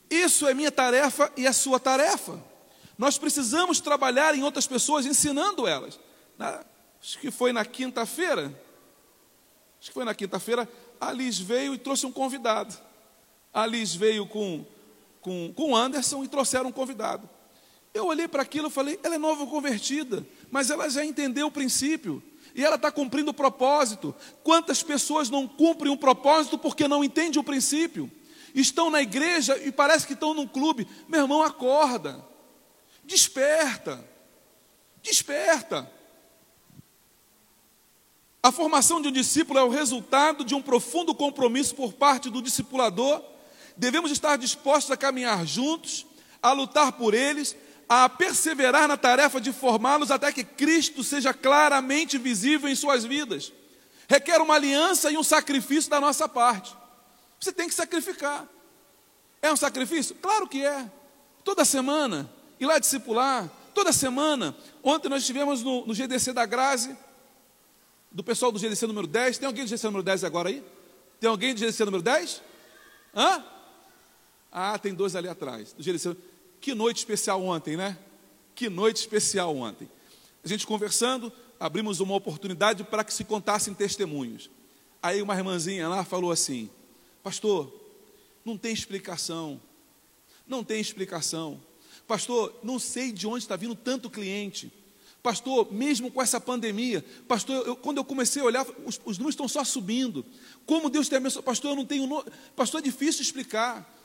Isso 0.09 0.47
é 0.47 0.53
minha 0.53 0.71
tarefa 0.71 1.31
e 1.37 1.45
a 1.45 1.53
sua 1.53 1.79
tarefa. 1.79 2.41
Nós 2.97 3.17
precisamos 3.17 3.79
trabalhar 3.79 4.35
em 4.35 4.43
outras 4.43 4.67
pessoas, 4.67 5.05
ensinando 5.05 5.67
elas. 5.67 5.99
acho 7.01 7.19
que 7.19 7.31
foi 7.31 7.53
na 7.53 7.65
quinta-feira, 7.65 8.53
acho 9.79 9.89
que 9.89 9.93
foi 9.93 10.05
na 10.05 10.13
quinta-feira, 10.13 10.67
a 10.99 11.11
Liz 11.11 11.39
veio 11.39 11.73
e 11.73 11.77
trouxe 11.77 12.05
um 12.05 12.11
convidado. 12.11 12.77
A 13.53 13.65
Liz 13.65 13.95
veio 13.95 14.25
com, 14.25 14.65
com, 15.19 15.53
com 15.53 15.71
o 15.71 15.75
Anderson 15.75 16.23
e 16.23 16.27
trouxeram 16.27 16.69
um 16.69 16.71
convidado. 16.71 17.29
Eu 17.93 18.05
olhei 18.05 18.27
para 18.27 18.43
aquilo 18.43 18.67
e 18.67 18.71
falei, 18.71 18.99
ela 19.03 19.15
é 19.15 19.17
nova 19.17 19.45
convertida, 19.47 20.25
mas 20.51 20.69
ela 20.69 20.89
já 20.89 21.03
entendeu 21.03 21.47
o 21.47 21.51
princípio. 21.51 22.21
E 22.53 22.63
ela 22.63 22.75
está 22.75 22.91
cumprindo 22.91 23.31
o 23.31 23.33
propósito. 23.33 24.13
Quantas 24.43 24.83
pessoas 24.83 25.29
não 25.29 25.47
cumprem 25.47 25.91
um 25.91 25.97
propósito 25.97 26.57
porque 26.57 26.87
não 26.87 27.03
entendem 27.03 27.39
o 27.39 27.43
princípio? 27.43 28.11
Estão 28.53 28.89
na 28.89 29.01
igreja 29.01 29.57
e 29.57 29.71
parece 29.71 30.05
que 30.05 30.13
estão 30.13 30.33
num 30.33 30.45
clube. 30.45 30.85
Meu 31.07 31.21
irmão, 31.21 31.41
acorda. 31.41 32.23
Desperta. 33.05 34.05
Desperta. 35.01 35.89
A 38.43 38.51
formação 38.51 39.01
de 39.01 39.07
um 39.07 39.11
discípulo 39.11 39.59
é 39.59 39.63
o 39.63 39.69
resultado 39.69 40.43
de 40.43 40.53
um 40.53 40.61
profundo 40.61 41.15
compromisso 41.15 41.73
por 41.73 41.93
parte 41.93 42.29
do 42.29 42.41
discipulador. 42.41 43.23
Devemos 43.77 44.11
estar 44.11 44.35
dispostos 44.35 44.91
a 44.91 44.97
caminhar 44.97 45.45
juntos, 45.45 46.05
a 46.41 46.51
lutar 46.51 46.91
por 46.93 47.13
eles, 47.13 47.55
a 47.93 48.08
perseverar 48.08 48.88
na 48.88 48.95
tarefa 48.95 49.41
de 49.41 49.51
formá-los 49.51 50.12
até 50.12 50.32
que 50.32 50.45
Cristo 50.45 51.04
seja 51.04 51.34
claramente 51.34 52.17
visível 52.17 52.69
em 52.69 52.75
suas 52.75 53.04
vidas. 53.04 53.51
Requer 54.08 54.41
uma 54.41 54.56
aliança 54.56 55.12
e 55.12 55.17
um 55.17 55.23
sacrifício 55.23 55.91
da 55.91 55.99
nossa 55.99 56.30
parte. 56.30 56.73
Você 57.38 57.51
tem 57.51 57.67
que 57.67 57.75
sacrificar. 57.75 58.47
É 59.41 59.51
um 59.51 59.58
sacrifício? 59.58 60.15
Claro 60.15 60.47
que 60.47 60.63
é. 60.63 60.89
Toda 61.43 61.65
semana, 61.65 62.32
ir 62.62 62.65
lá 62.65 62.80
discipular, 62.80 63.51
toda 63.73 63.91
semana. 63.91 64.56
Ontem 64.82 65.10
nós 65.10 65.23
estivemos 65.23 65.62
no, 65.62 65.86
no 65.86 65.93
GDC 65.93 66.32
da 66.32 66.45
Grazi, 66.45 66.97
do 68.10 68.23
pessoal 68.23 68.54
do 68.54 68.60
GDC 68.60 68.88
número 68.88 69.06
10. 69.06 69.38
Tem 69.38 69.47
alguém 69.47 69.65
do 69.65 69.67
GDC 69.67 69.88
número 69.88 70.04
10 70.04 70.23
agora 70.23 70.47
aí? 70.47 70.63
Tem 71.19 71.30
alguém 71.30 71.54
do 71.54 71.60
GDC 71.60 71.84
número 71.84 72.01
10? 72.01 72.41
Hã? 73.13 73.43
Ah, 74.49 74.80
tem 74.80 74.93
dois 74.93 75.13
ali 75.13 75.27
atrás. 75.27 75.73
Do 75.73 75.84
GDC. 75.84 76.15
Que 76.62 76.76
noite 76.76 76.97
especial 76.97 77.43
ontem, 77.43 77.76
né? 77.76 77.97
Que 78.54 78.69
noite 78.69 78.97
especial 78.97 79.58
ontem. 79.58 79.89
A 80.43 80.47
gente 80.47 80.67
conversando, 80.67 81.34
abrimos 81.60 82.00
uma 82.00 82.13
oportunidade 82.13 82.84
para 82.84 83.04
que 83.04 83.12
se 83.12 83.24
contassem 83.24 83.74
testemunhos. 83.74 84.47
Aí 85.02 85.24
uma 85.24 85.36
irmãzinha 85.36 85.89
lá 85.89 86.06
falou 86.06 86.32
assim: 86.32 86.69
Pastor, 87.24 87.74
não 88.45 88.56
tem 88.58 88.71
explicação. 88.71 89.60
Não 90.47 90.63
tem 90.63 90.80
explicação. 90.80 91.60
Pastor, 92.08 92.54
não 92.62 92.78
sei 92.78 93.12
de 93.12 93.26
onde 93.26 93.43
está 93.43 93.56
vindo 93.56 93.74
tanto 93.76 94.10
cliente. 94.10 94.71
Pastor, 95.24 95.71
mesmo 95.71 96.12
com 96.12 96.21
essa 96.21 96.39
pandemia, 96.39 97.06
pastor, 97.28 97.65
eu, 97.67 97.76
quando 97.76 97.97
eu 97.97 98.04
comecei 98.04 98.41
a 98.41 98.45
olhar, 98.45 98.65
os, 98.86 99.00
os 99.06 99.17
números 99.17 99.34
estão 99.34 99.47
só 99.47 99.63
subindo. 99.63 100.26
Como 100.65 100.89
Deus 100.89 101.08
tem 101.08 101.17
abençoado? 101.17 101.45
Pastor, 101.45 101.71
eu 101.71 101.76
não 101.76 101.86
tenho. 101.86 102.08
Pastor, 102.56 102.82
é 102.82 102.84
difícil 102.84 103.21
explicar 103.21 104.00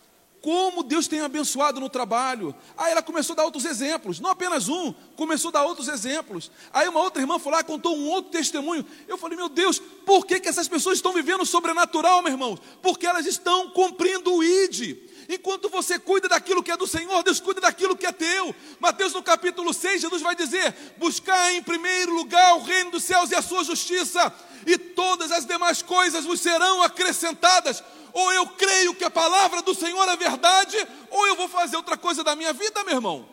como 0.46 0.84
Deus 0.84 1.08
tem 1.08 1.18
abençoado 1.18 1.80
no 1.80 1.90
trabalho. 1.90 2.54
Aí 2.76 2.92
ela 2.92 3.02
começou 3.02 3.32
a 3.32 3.38
dar 3.38 3.44
outros 3.46 3.64
exemplos, 3.64 4.20
não 4.20 4.30
apenas 4.30 4.68
um, 4.68 4.94
começou 5.16 5.48
a 5.48 5.52
dar 5.54 5.64
outros 5.64 5.88
exemplos. 5.88 6.52
Aí 6.72 6.86
uma 6.86 7.00
outra 7.00 7.20
irmã 7.20 7.36
foi 7.36 7.50
lá, 7.50 7.64
contou 7.64 7.96
um 7.96 8.06
outro 8.06 8.30
testemunho. 8.30 8.86
Eu 9.08 9.18
falei, 9.18 9.36
meu 9.36 9.48
Deus, 9.48 9.80
por 9.80 10.24
que, 10.24 10.38
que 10.38 10.48
essas 10.48 10.68
pessoas 10.68 10.98
estão 10.98 11.12
vivendo 11.12 11.44
sobrenatural, 11.44 12.22
meu 12.22 12.30
irmão? 12.30 12.56
Porque 12.80 13.08
elas 13.08 13.26
estão 13.26 13.70
cumprindo 13.70 14.32
o 14.32 14.44
ID. 14.44 14.96
Enquanto 15.28 15.68
você 15.68 15.98
cuida 15.98 16.28
daquilo 16.28 16.62
que 16.62 16.70
é 16.70 16.76
do 16.76 16.86
Senhor, 16.86 17.24
Deus 17.24 17.40
cuida 17.40 17.60
daquilo 17.60 17.96
que 17.96 18.06
é 18.06 18.12
teu. 18.12 18.54
Mateus 18.78 19.12
no 19.12 19.24
capítulo 19.24 19.74
6, 19.74 20.02
Jesus 20.02 20.22
vai 20.22 20.36
dizer: 20.36 20.72
buscar 20.96 21.54
em 21.54 21.62
primeiro 21.64 22.14
lugar 22.14 22.54
o 22.54 22.62
reino 22.62 22.92
dos 22.92 23.02
céus 23.02 23.32
e 23.32 23.34
a 23.34 23.42
sua 23.42 23.64
justiça, 23.64 24.32
e 24.64 24.78
todas 24.78 25.32
as 25.32 25.44
demais 25.44 25.82
coisas 25.82 26.24
vos 26.24 26.40
serão 26.40 26.84
acrescentadas 26.84 27.82
ou 28.12 28.32
eu 28.32 28.46
creio 28.48 28.94
que 28.94 29.04
a 29.04 29.10
palavra 29.10 29.62
do 29.62 29.74
Senhor 29.74 30.08
é 30.08 30.16
verdade, 30.16 30.76
ou 31.10 31.26
eu 31.26 31.36
vou 31.36 31.48
fazer 31.48 31.76
outra 31.76 31.96
coisa 31.96 32.22
da 32.22 32.36
minha 32.36 32.52
vida, 32.52 32.84
meu 32.84 32.94
irmão. 32.94 33.28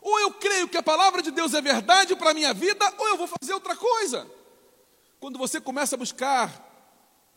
Ou 0.00 0.20
eu 0.20 0.32
creio 0.32 0.68
que 0.68 0.76
a 0.76 0.82
palavra 0.82 1.22
de 1.22 1.30
Deus 1.30 1.54
é 1.54 1.62
verdade 1.62 2.14
para 2.14 2.30
a 2.30 2.34
minha 2.34 2.52
vida, 2.52 2.92
ou 2.98 3.08
eu 3.08 3.16
vou 3.16 3.26
fazer 3.26 3.54
outra 3.54 3.74
coisa. 3.74 4.30
Quando 5.18 5.38
você 5.38 5.60
começa 5.60 5.94
a 5.94 5.98
buscar 5.98 6.52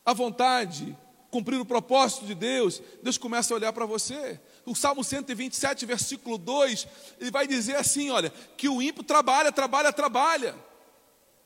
a 0.06 0.13
vontade, 0.13 0.97
cumprir 1.32 1.60
o 1.60 1.65
propósito 1.65 2.26
de 2.26 2.36
Deus, 2.36 2.82
Deus 3.02 3.17
começa 3.17 3.54
a 3.54 3.56
olhar 3.56 3.71
para 3.71 3.86
você. 3.86 4.39
O 4.65 4.76
Salmo 4.76 5.04
127, 5.04 5.86
versículo 5.86 6.38
2, 6.38 6.88
ele 7.21 7.32
vai 7.32 7.47
dizer 7.47 7.78
assim: 7.78 8.10
olha, 8.10 8.30
que 8.58 8.67
o 8.67 8.82
ímpio 8.82 9.04
trabalha, 9.04 9.52
trabalha, 9.52 9.93
trabalha, 9.93 10.56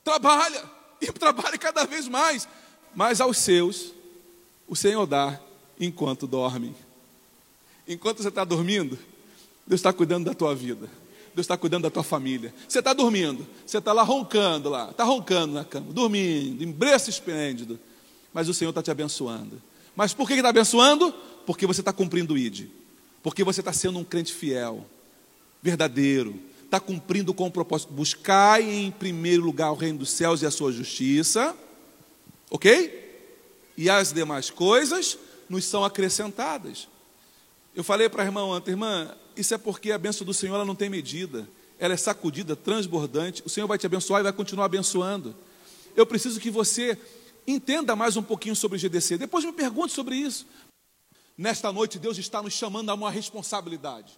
trabalha, 0.03 0.63
e 0.99 1.11
trabalha 1.11 1.57
cada 1.57 1.85
vez 1.85 2.07
mais, 2.07 2.47
mas 2.95 3.21
aos 3.21 3.37
seus 3.37 3.93
o 4.71 4.75
Senhor 4.75 5.05
dá 5.05 5.37
enquanto 5.77 6.25
dorme. 6.25 6.73
Enquanto 7.85 8.21
você 8.21 8.29
está 8.29 8.45
dormindo, 8.45 8.97
Deus 9.67 9.79
está 9.79 9.91
cuidando 9.91 10.23
da 10.23 10.33
tua 10.33 10.55
vida. 10.55 10.89
Deus 11.35 11.43
está 11.43 11.57
cuidando 11.57 11.83
da 11.83 11.89
tua 11.89 12.03
família. 12.03 12.53
Você 12.69 12.79
está 12.79 12.93
dormindo, 12.93 13.45
você 13.65 13.79
está 13.79 13.91
lá 13.91 14.01
roncando 14.01 14.69
lá, 14.69 14.91
está 14.91 15.03
roncando 15.03 15.55
na 15.55 15.65
cama, 15.65 15.91
dormindo, 15.91 16.63
em 16.63 16.71
berço 16.71 17.09
esplêndido. 17.09 17.77
Mas 18.33 18.47
o 18.47 18.53
Senhor 18.53 18.69
está 18.69 18.81
te 18.81 18.89
abençoando. 18.89 19.61
Mas 19.93 20.13
por 20.13 20.25
que 20.25 20.35
está 20.35 20.47
abençoando? 20.47 21.13
Porque 21.45 21.67
você 21.67 21.81
está 21.81 21.91
cumprindo 21.91 22.33
o 22.33 22.37
ID. 22.37 22.69
Porque 23.21 23.43
você 23.43 23.59
está 23.59 23.73
sendo 23.73 23.99
um 23.99 24.05
crente 24.05 24.33
fiel, 24.33 24.85
verdadeiro, 25.61 26.39
está 26.63 26.79
cumprindo 26.79 27.33
com 27.33 27.45
o 27.45 27.51
propósito. 27.51 27.91
Buscai 27.91 28.63
em 28.63 28.89
primeiro 28.89 29.43
lugar 29.43 29.73
o 29.73 29.75
reino 29.75 29.99
dos 29.99 30.11
céus 30.11 30.41
e 30.41 30.45
a 30.45 30.51
sua 30.51 30.71
justiça. 30.71 31.53
Ok? 32.49 33.01
E 33.81 33.89
as 33.89 34.13
demais 34.13 34.51
coisas 34.51 35.17
nos 35.49 35.65
são 35.65 35.83
acrescentadas. 35.83 36.87
Eu 37.73 37.83
falei 37.83 38.07
para 38.07 38.21
a 38.21 38.25
irmã 38.27 38.43
ontem, 38.43 38.69
irmã, 38.69 39.11
isso 39.35 39.55
é 39.55 39.57
porque 39.57 39.91
a 39.91 39.97
bênção 39.97 40.23
do 40.23 40.35
Senhor 40.35 40.63
não 40.63 40.75
tem 40.75 40.87
medida, 40.87 41.49
ela 41.79 41.95
é 41.95 41.97
sacudida, 41.97 42.55
transbordante. 42.55 43.41
O 43.43 43.49
Senhor 43.49 43.65
vai 43.65 43.79
te 43.79 43.87
abençoar 43.87 44.19
e 44.19 44.23
vai 44.23 44.33
continuar 44.33 44.65
abençoando. 44.65 45.35
Eu 45.95 46.05
preciso 46.05 46.39
que 46.39 46.51
você 46.51 46.95
entenda 47.47 47.95
mais 47.95 48.15
um 48.15 48.21
pouquinho 48.21 48.55
sobre 48.55 48.77
GDC. 48.77 49.17
Depois 49.17 49.43
me 49.43 49.51
pergunte 49.51 49.93
sobre 49.93 50.15
isso. 50.15 50.45
Nesta 51.35 51.71
noite, 51.71 51.97
Deus 51.97 52.19
está 52.19 52.39
nos 52.39 52.53
chamando 52.53 52.91
a 52.91 52.93
uma 52.93 53.09
responsabilidade. 53.09 54.13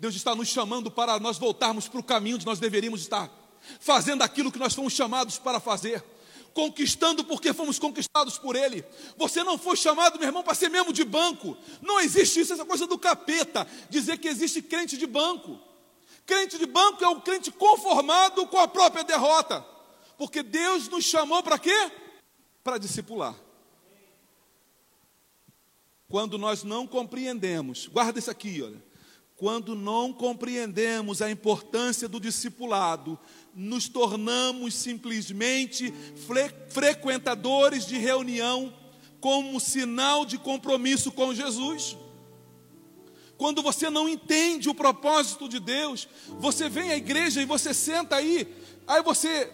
Deus 0.00 0.16
está 0.16 0.34
nos 0.34 0.48
chamando 0.48 0.90
para 0.90 1.20
nós 1.20 1.38
voltarmos 1.38 1.86
para 1.86 2.00
o 2.00 2.02
caminho 2.02 2.34
onde 2.34 2.46
nós 2.46 2.58
deveríamos 2.58 3.02
estar, 3.02 3.30
fazendo 3.78 4.22
aquilo 4.22 4.50
que 4.50 4.58
nós 4.58 4.74
fomos 4.74 4.94
chamados 4.94 5.38
para 5.38 5.60
fazer 5.60 6.02
conquistando 6.56 7.22
porque 7.22 7.52
fomos 7.52 7.78
conquistados 7.78 8.38
por 8.38 8.56
Ele. 8.56 8.82
Você 9.18 9.44
não 9.44 9.58
foi 9.58 9.76
chamado, 9.76 10.18
meu 10.18 10.26
irmão, 10.26 10.42
para 10.42 10.54
ser 10.54 10.70
mesmo 10.70 10.90
de 10.90 11.04
banco. 11.04 11.54
Não 11.82 12.00
existe 12.00 12.40
isso, 12.40 12.54
essa 12.54 12.64
coisa 12.64 12.86
do 12.86 12.98
capeta, 12.98 13.68
dizer 13.90 14.16
que 14.16 14.26
existe 14.26 14.62
crente 14.62 14.96
de 14.96 15.06
banco. 15.06 15.60
Crente 16.24 16.56
de 16.56 16.64
banco 16.64 17.04
é 17.04 17.08
um 17.08 17.20
crente 17.20 17.50
conformado 17.50 18.46
com 18.46 18.58
a 18.58 18.66
própria 18.66 19.04
derrota. 19.04 19.62
Porque 20.16 20.42
Deus 20.42 20.88
nos 20.88 21.04
chamou 21.04 21.42
para 21.42 21.58
quê? 21.58 21.92
Para 22.64 22.78
discipular. 22.78 23.36
Quando 26.08 26.38
nós 26.38 26.64
não 26.64 26.86
compreendemos, 26.86 27.86
guarda 27.86 28.18
isso 28.18 28.30
aqui, 28.30 28.62
olha. 28.62 28.82
Quando 29.36 29.74
não 29.74 30.14
compreendemos 30.14 31.20
a 31.20 31.30
importância 31.30 32.08
do 32.08 32.18
discipulado, 32.18 33.18
nos 33.54 33.86
tornamos 33.86 34.74
simplesmente 34.74 35.92
fre 36.26 36.48
frequentadores 36.68 37.84
de 37.86 37.98
reunião 37.98 38.72
como 39.20 39.60
sinal 39.60 40.24
de 40.24 40.38
compromisso 40.38 41.12
com 41.12 41.34
Jesus. 41.34 41.98
Quando 43.36 43.62
você 43.62 43.90
não 43.90 44.08
entende 44.08 44.70
o 44.70 44.74
propósito 44.74 45.46
de 45.48 45.60
Deus, 45.60 46.08
você 46.38 46.70
vem 46.70 46.90
à 46.90 46.96
igreja 46.96 47.42
e 47.42 47.44
você 47.44 47.74
senta 47.74 48.16
aí, 48.16 48.48
aí 48.86 49.02
você 49.02 49.52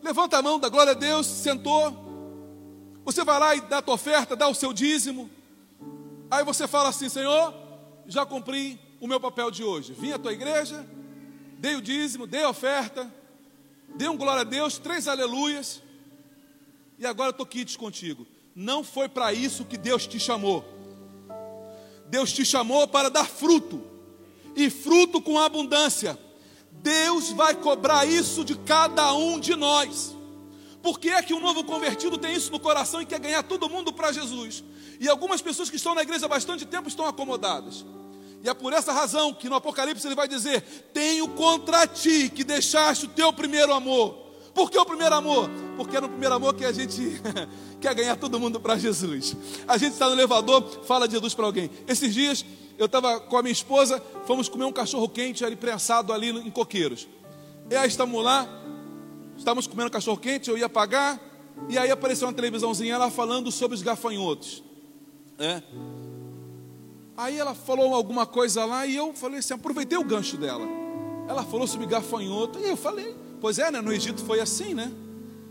levanta 0.00 0.38
a 0.38 0.42
mão, 0.42 0.60
dá 0.60 0.68
glória 0.68 0.92
a 0.92 0.96
Deus, 0.96 1.26
sentou, 1.26 1.92
você 3.04 3.24
vai 3.24 3.40
lá 3.40 3.56
e 3.56 3.60
dá 3.62 3.78
a 3.78 3.82
tua 3.82 3.94
oferta, 3.94 4.36
dá 4.36 4.46
o 4.46 4.54
seu 4.54 4.72
dízimo, 4.72 5.28
aí 6.30 6.44
você 6.44 6.68
fala 6.68 6.90
assim: 6.90 7.08
Senhor, 7.08 7.52
já 8.06 8.24
cumpri 8.24 8.83
o 9.04 9.08
meu 9.08 9.20
papel 9.20 9.50
de 9.50 9.62
hoje, 9.62 9.92
vim 9.92 10.12
à 10.12 10.18
tua 10.18 10.32
igreja, 10.32 10.86
dei 11.58 11.76
o 11.76 11.82
dízimo, 11.82 12.26
dei 12.26 12.42
a 12.42 12.50
oferta, 12.50 13.12
Dê 13.94 14.08
um 14.08 14.16
glória 14.16 14.40
a 14.40 14.44
Deus, 14.44 14.76
três 14.76 15.06
aleluias. 15.06 15.80
E 16.98 17.06
agora 17.06 17.30
estou 17.30 17.46
quites 17.46 17.76
contigo. 17.76 18.26
Não 18.54 18.82
foi 18.82 19.08
para 19.08 19.32
isso 19.32 19.64
que 19.64 19.76
Deus 19.76 20.06
te 20.06 20.18
chamou. 20.18 20.64
Deus 22.06 22.32
te 22.32 22.44
chamou 22.44 22.86
para 22.88 23.08
dar 23.08 23.26
fruto. 23.26 23.82
E 24.56 24.68
fruto 24.68 25.20
com 25.20 25.38
abundância. 25.38 26.18
Deus 26.70 27.30
vai 27.30 27.54
cobrar 27.54 28.04
isso 28.04 28.44
de 28.44 28.56
cada 28.58 29.12
um 29.14 29.38
de 29.38 29.54
nós. 29.54 30.14
Por 30.82 30.98
que 30.98 31.08
é 31.08 31.22
que 31.22 31.32
um 31.32 31.40
novo 31.40 31.64
convertido 31.64 32.18
tem 32.18 32.34
isso 32.34 32.50
no 32.50 32.60
coração 32.60 33.00
e 33.00 33.06
quer 33.06 33.18
ganhar 33.18 33.42
todo 33.44 33.70
mundo 33.70 33.92
para 33.92 34.12
Jesus? 34.12 34.62
E 35.00 35.08
algumas 35.08 35.40
pessoas 35.40 35.70
que 35.70 35.76
estão 35.76 35.94
na 35.94 36.02
igreja 36.02 36.26
há 36.26 36.28
bastante 36.28 36.66
tempo 36.66 36.88
estão 36.88 37.06
acomodadas. 37.06 37.84
E 38.44 38.48
é 38.48 38.52
por 38.52 38.74
essa 38.74 38.92
razão 38.92 39.32
que 39.32 39.48
no 39.48 39.54
Apocalipse 39.54 40.06
ele 40.06 40.14
vai 40.14 40.28
dizer: 40.28 40.60
Tenho 40.92 41.26
contra 41.28 41.86
ti 41.86 42.28
que 42.28 42.44
deixaste 42.44 43.06
o 43.06 43.08
teu 43.08 43.32
primeiro 43.32 43.72
amor. 43.72 44.22
Por 44.52 44.70
que 44.70 44.78
o 44.78 44.84
primeiro 44.84 45.14
amor? 45.14 45.48
Porque 45.78 45.96
é 45.96 46.00
no 46.00 46.10
primeiro 46.10 46.34
amor 46.34 46.54
que 46.54 46.64
a 46.64 46.70
gente 46.70 47.20
quer 47.80 47.94
ganhar 47.94 48.16
todo 48.16 48.38
mundo 48.38 48.60
para 48.60 48.76
Jesus. 48.76 49.34
A 49.66 49.78
gente 49.78 49.94
está 49.94 50.06
no 50.06 50.12
elevador, 50.12 50.62
fala 50.84 51.08
de 51.08 51.14
Jesus 51.14 51.32
para 51.32 51.46
alguém. 51.46 51.70
Esses 51.88 52.12
dias 52.12 52.44
eu 52.76 52.84
estava 52.84 53.18
com 53.18 53.38
a 53.38 53.42
minha 53.42 53.52
esposa, 53.52 54.02
fomos 54.26 54.46
comer 54.46 54.64
um 54.64 54.72
cachorro 54.72 55.08
quente 55.08 55.42
ali 55.42 55.56
prensado 55.56 56.12
ali 56.12 56.28
em 56.28 56.50
coqueiros. 56.50 57.08
E 57.70 57.74
aí 57.74 57.88
estamos 57.88 58.22
lá, 58.22 58.46
estávamos 59.38 59.66
comendo 59.66 59.90
cachorro 59.90 60.18
quente, 60.18 60.50
eu 60.50 60.58
ia 60.58 60.68
pagar, 60.68 61.18
e 61.68 61.78
aí 61.78 61.90
apareceu 61.90 62.28
uma 62.28 62.34
televisãozinha 62.34 62.98
lá 62.98 63.10
falando 63.10 63.50
sobre 63.50 63.74
os 63.74 63.80
gafanhotos. 63.82 64.62
É. 65.38 65.62
Aí 67.16 67.38
ela 67.38 67.54
falou 67.54 67.94
alguma 67.94 68.26
coisa 68.26 68.64
lá 68.64 68.86
e 68.86 68.96
eu 68.96 69.12
falei 69.14 69.38
assim, 69.38 69.54
aproveitei 69.54 69.96
o 69.96 70.04
gancho 70.04 70.36
dela. 70.36 70.66
Ela 71.28 71.44
falou 71.44 71.66
sobre 71.66 71.86
gafanhoto 71.86 72.58
e 72.58 72.68
eu 72.68 72.76
falei, 72.76 73.14
pois 73.40 73.58
é, 73.58 73.70
né? 73.70 73.80
No 73.80 73.92
Egito 73.92 74.24
foi 74.24 74.40
assim, 74.40 74.74
né? 74.74 74.92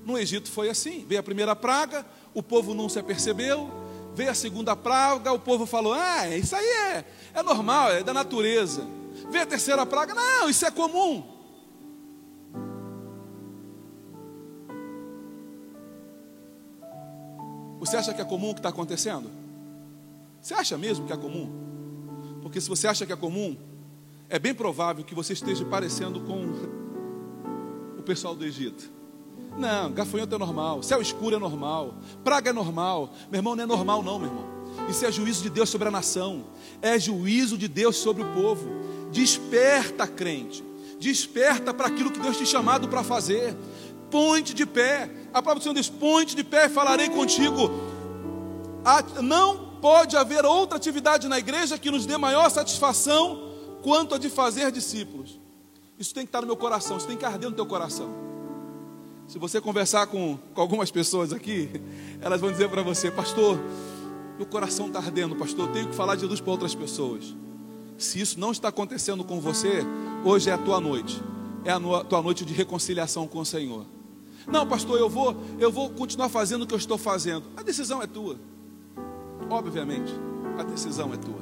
No 0.06 0.17
Egito 0.17 0.52
foi 0.52 0.69
assim. 0.69 1.06
Veio 1.08 1.21
a 1.21 1.23
primeira 1.23 1.56
praga, 1.56 2.06
o 2.34 2.43
povo 2.43 2.73
não 2.73 2.89
se 2.89 2.99
apercebeu. 2.99 3.69
Veio 4.13 4.30
a 4.30 4.36
segunda 4.36 4.76
praga, 4.76 5.32
o 5.32 5.39
povo 5.39 5.65
falou: 5.65 5.93
Ah, 5.93 6.28
isso 6.28 6.56
aí 6.56 6.65
é, 6.65 7.06
é 7.34 7.41
normal, 7.41 7.91
é 7.91 8.04
da 8.04 8.13
natureza. 8.13 8.86
Veio 9.30 9.43
a 9.43 9.47
terceira 9.47 9.86
praga, 9.86 10.13
não, 10.13 10.49
isso 10.49 10.65
é 10.65 10.71
comum. 10.71 11.23
Você 17.80 17.97
acha 17.97 18.13
que 18.13 18.21
é 18.21 18.26
comum 18.26 18.52
o 18.52 18.54
que 18.54 18.60
está 18.60 18.69
acontecendo? 18.69 19.42
Você 20.43 20.53
acha 20.53 20.77
mesmo 20.77 21.08
que 21.08 21.13
é 21.13 21.15
comum? 21.15 21.49
Porque 22.41 22.60
se 22.60 22.67
você 22.67 22.86
acha 22.86 23.06
que 23.06 23.13
é 23.13 23.15
comum, 23.15 23.56
é 24.29 24.38
bem 24.38 24.53
provável 24.53 25.01
que 25.01 25.15
você 25.15 25.32
esteja 25.32 25.63
parecendo 25.63 26.19
com 26.19 26.43
o 27.97 28.03
pessoal 28.03 28.36
do 28.36 28.43
Egito. 28.43 28.91
Não, 29.58 29.89
gafanhoto 29.93 30.36
é 30.36 30.38
normal, 30.38 30.84
céu 30.84 31.01
escuro 31.01 31.38
é 31.38 31.39
normal, 31.39 31.95
praga 32.25 32.49
é 32.49 32.53
normal. 32.53 33.13
Meu 33.32 33.39
irmão, 33.39 33.56
não 33.56 33.63
é 33.63 33.65
normal, 33.65 34.03
não, 34.03 34.19
meu 34.19 34.27
irmão. 34.27 34.45
Isso 34.89 35.06
é 35.06 35.12
juízo 35.13 35.43
de 35.43 35.49
Deus 35.49 35.69
sobre 35.69 35.88
a 35.88 35.91
nação, 35.91 36.43
é 36.82 36.99
juízo 36.99 37.58
de 37.58 37.69
Deus 37.69 37.95
sobre 37.95 38.23
o 38.23 38.34
povo. 38.34 38.67
Desperta, 39.13 40.06
crente, 40.06 40.62
desperta 40.99 41.73
para 41.73 41.88
aquilo 41.88 42.12
que 42.12 42.19
Deus 42.19 42.36
te 42.36 42.45
chamado 42.45 42.89
para 42.89 43.01
fazer. 43.01 43.56
Ponte 44.12 44.53
de 44.53 44.65
pé, 44.65 45.10
a 45.29 45.41
palavra 45.41 45.62
do 45.62 45.63
Senhor 45.63 45.75
diz: 45.75 45.88
ponte 45.88 46.36
de 46.36 46.43
pé, 46.43 46.67
falarei 46.67 47.08
contigo. 47.08 47.71
Não 49.21 49.72
pode 49.83 50.15
haver 50.15 50.45
outra 50.45 50.77
atividade 50.77 51.27
na 51.27 51.37
igreja 51.37 51.77
que 51.77 51.91
nos 51.91 52.05
dê 52.05 52.17
maior 52.17 52.49
satisfação 52.49 53.51
quanto 53.81 54.15
a 54.15 54.17
de 54.17 54.29
fazer 54.29 54.71
discípulos. 54.71 55.37
Isso 55.99 56.13
tem 56.13 56.23
que 56.23 56.29
estar 56.29 56.39
no 56.39 56.47
meu 56.47 56.55
coração, 56.55 56.95
isso 56.95 57.05
tem 57.05 57.17
que 57.17 57.25
arder 57.25 57.49
no 57.49 57.55
teu 57.57 57.65
coração. 57.65 58.09
Se 59.27 59.37
você 59.37 59.59
conversar 59.59 60.07
com, 60.07 60.39
com 60.53 60.61
algumas 60.61 60.89
pessoas 60.89 61.33
aqui, 61.33 61.69
elas 62.21 62.39
vão 62.39 62.49
dizer 62.49 62.69
para 62.69 62.81
você, 62.81 63.11
pastor, 63.11 63.59
meu 64.37 64.45
coração 64.45 64.87
está 64.87 64.99
ardendo, 64.99 65.35
pastor, 65.35 65.67
eu 65.67 65.73
tenho 65.73 65.89
que 65.89 65.95
falar 65.95 66.15
de 66.15 66.21
Jesus 66.21 66.39
para 66.39 66.51
outras 66.51 66.73
pessoas. 66.73 67.35
Se 67.97 68.21
isso 68.21 68.39
não 68.39 68.53
está 68.53 68.69
acontecendo 68.69 69.21
com 69.25 69.41
você, 69.41 69.83
hoje 70.23 70.49
é 70.49 70.53
a 70.53 70.57
tua 70.57 70.79
noite, 70.79 71.21
é 71.65 71.71
a 71.71 72.03
tua 72.05 72.21
noite 72.21 72.45
de 72.45 72.53
reconciliação 72.53 73.27
com 73.27 73.39
o 73.39 73.45
Senhor. 73.45 73.85
Não, 74.47 74.65
pastor, 74.65 74.97
eu 74.97 75.09
vou, 75.09 75.35
eu 75.59 75.69
vou 75.69 75.89
continuar 75.89 76.29
fazendo 76.29 76.61
o 76.61 76.67
que 76.67 76.73
eu 76.73 76.77
estou 76.77 76.97
fazendo. 76.97 77.43
A 77.57 77.61
decisão 77.61 78.01
é 78.01 78.07
tua. 78.07 78.39
Obviamente, 79.49 80.13
a 80.58 80.63
decisão 80.63 81.13
é 81.13 81.17
tua. 81.17 81.41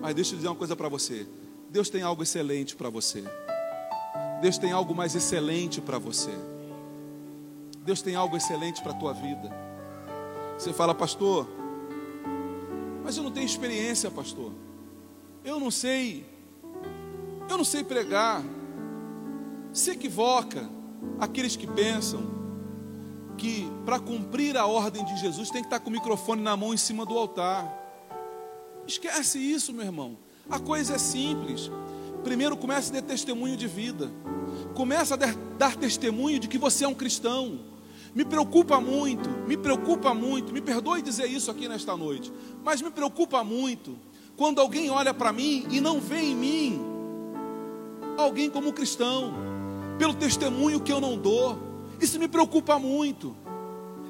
Mas 0.00 0.14
deixa 0.14 0.32
eu 0.32 0.36
dizer 0.36 0.48
uma 0.48 0.56
coisa 0.56 0.76
para 0.76 0.88
você. 0.88 1.26
Deus 1.70 1.90
tem 1.90 2.02
algo 2.02 2.22
excelente 2.22 2.76
para 2.76 2.88
você. 2.88 3.24
Deus 4.40 4.58
tem 4.58 4.72
algo 4.72 4.94
mais 4.94 5.14
excelente 5.14 5.80
para 5.80 5.98
você. 5.98 6.30
Deus 7.84 8.02
tem 8.02 8.14
algo 8.14 8.36
excelente 8.36 8.82
para 8.82 8.92
a 8.92 8.94
tua 8.94 9.12
vida. 9.12 9.50
Você 10.58 10.72
fala, 10.72 10.94
pastor, 10.94 11.46
mas 13.04 13.16
eu 13.16 13.22
não 13.22 13.30
tenho 13.30 13.46
experiência, 13.46 14.10
pastor. 14.10 14.52
Eu 15.44 15.60
não 15.60 15.70
sei, 15.70 16.26
eu 17.48 17.56
não 17.56 17.64
sei 17.64 17.84
pregar. 17.84 18.42
Se 19.72 19.92
equivoca 19.92 20.68
aqueles 21.20 21.54
que 21.54 21.66
pensam 21.66 22.45
que 23.36 23.70
para 23.84 23.98
cumprir 23.98 24.56
a 24.56 24.66
ordem 24.66 25.04
de 25.04 25.16
Jesus 25.18 25.50
tem 25.50 25.62
que 25.62 25.66
estar 25.66 25.80
com 25.80 25.90
o 25.90 25.92
microfone 25.92 26.42
na 26.42 26.56
mão 26.56 26.72
em 26.72 26.76
cima 26.76 27.04
do 27.04 27.16
altar. 27.16 27.72
Esquece 28.86 29.38
isso, 29.38 29.72
meu 29.72 29.84
irmão. 29.84 30.16
A 30.48 30.58
coisa 30.58 30.94
é 30.94 30.98
simples. 30.98 31.70
Primeiro 32.22 32.56
comece 32.56 32.90
a 32.90 33.00
dar 33.00 33.06
testemunho 33.06 33.56
de 33.56 33.66
vida. 33.66 34.10
Começa 34.74 35.14
a 35.14 35.16
dar 35.16 35.76
testemunho 35.76 36.38
de 36.38 36.48
que 36.48 36.58
você 36.58 36.84
é 36.84 36.88
um 36.88 36.94
cristão. 36.94 37.60
Me 38.14 38.24
preocupa 38.24 38.80
muito, 38.80 39.28
me 39.46 39.56
preocupa 39.58 40.14
muito, 40.14 40.52
me 40.52 40.62
perdoe 40.62 41.02
dizer 41.02 41.26
isso 41.26 41.50
aqui 41.50 41.68
nesta 41.68 41.94
noite, 41.94 42.32
mas 42.64 42.80
me 42.80 42.90
preocupa 42.90 43.44
muito 43.44 43.98
quando 44.38 44.58
alguém 44.58 44.88
olha 44.88 45.12
para 45.12 45.34
mim 45.34 45.66
e 45.70 45.82
não 45.82 46.00
vê 46.00 46.20
em 46.20 46.34
mim 46.34 46.80
alguém 48.16 48.48
como 48.48 48.72
cristão, 48.72 49.34
pelo 49.98 50.14
testemunho 50.14 50.80
que 50.80 50.90
eu 50.90 51.00
não 51.00 51.18
dou. 51.18 51.65
Isso 52.00 52.18
me 52.18 52.28
preocupa 52.28 52.78
muito. 52.78 53.36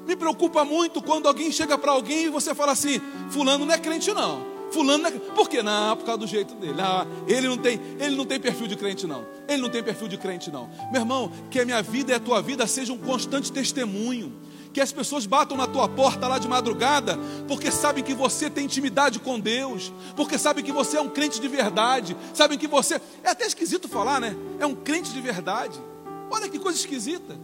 Me 0.07 0.15
preocupa 0.15 0.63
muito 0.63 1.01
quando 1.01 1.27
alguém 1.27 1.51
chega 1.51 1.77
para 1.77 1.91
alguém 1.91 2.25
e 2.25 2.29
você 2.29 2.55
fala 2.55 2.71
assim: 2.71 3.01
Fulano 3.29 3.65
não 3.65 3.73
é 3.73 3.77
crente, 3.77 4.13
não. 4.13 4.57
Fulano 4.71 5.03
não 5.03 5.09
é... 5.09 5.11
Por 5.11 5.49
que 5.49 5.61
não? 5.61 5.97
Por 5.97 6.05
causa 6.05 6.19
do 6.19 6.27
jeito 6.27 6.55
dele. 6.55 6.79
Ah, 6.79 7.05
ele 7.27 7.47
não 7.47 7.57
tem, 7.57 7.79
ele 7.99 8.15
não 8.15 8.25
tem 8.25 8.39
perfil 8.39 8.67
de 8.67 8.75
crente, 8.75 9.05
não. 9.05 9.25
Ele 9.47 9.61
não 9.61 9.69
tem 9.69 9.83
perfil 9.83 10.07
de 10.07 10.17
crente, 10.17 10.51
não. 10.51 10.69
Meu 10.91 11.01
irmão, 11.01 11.31
que 11.49 11.59
a 11.59 11.65
minha 11.65 11.81
vida 11.81 12.11
e 12.11 12.15
a 12.15 12.19
tua 12.19 12.41
vida 12.41 12.65
sejam 12.67 12.95
um 12.95 12.99
constante 12.99 13.51
testemunho. 13.51 14.33
Que 14.73 14.81
as 14.81 14.91
pessoas 14.91 15.25
batam 15.25 15.57
na 15.57 15.65
tua 15.65 15.89
porta 15.89 16.27
lá 16.27 16.37
de 16.37 16.47
madrugada, 16.47 17.17
porque 17.47 17.71
sabem 17.71 18.03
que 18.03 18.13
você 18.13 18.49
tem 18.49 18.65
intimidade 18.65 19.19
com 19.19 19.39
Deus, 19.39 19.91
porque 20.15 20.37
sabem 20.37 20.63
que 20.63 20.71
você 20.71 20.97
é 20.97 21.01
um 21.01 21.09
crente 21.09 21.41
de 21.41 21.47
verdade, 21.47 22.15
sabem 22.33 22.59
que 22.59 22.67
você. 22.67 23.01
É 23.23 23.31
até 23.31 23.45
esquisito 23.45 23.87
falar, 23.87 24.21
né? 24.21 24.35
É 24.59 24.65
um 24.65 24.75
crente 24.75 25.11
de 25.11 25.19
verdade. 25.19 25.81
Olha 26.29 26.47
que 26.47 26.59
coisa 26.59 26.77
esquisita. 26.77 27.37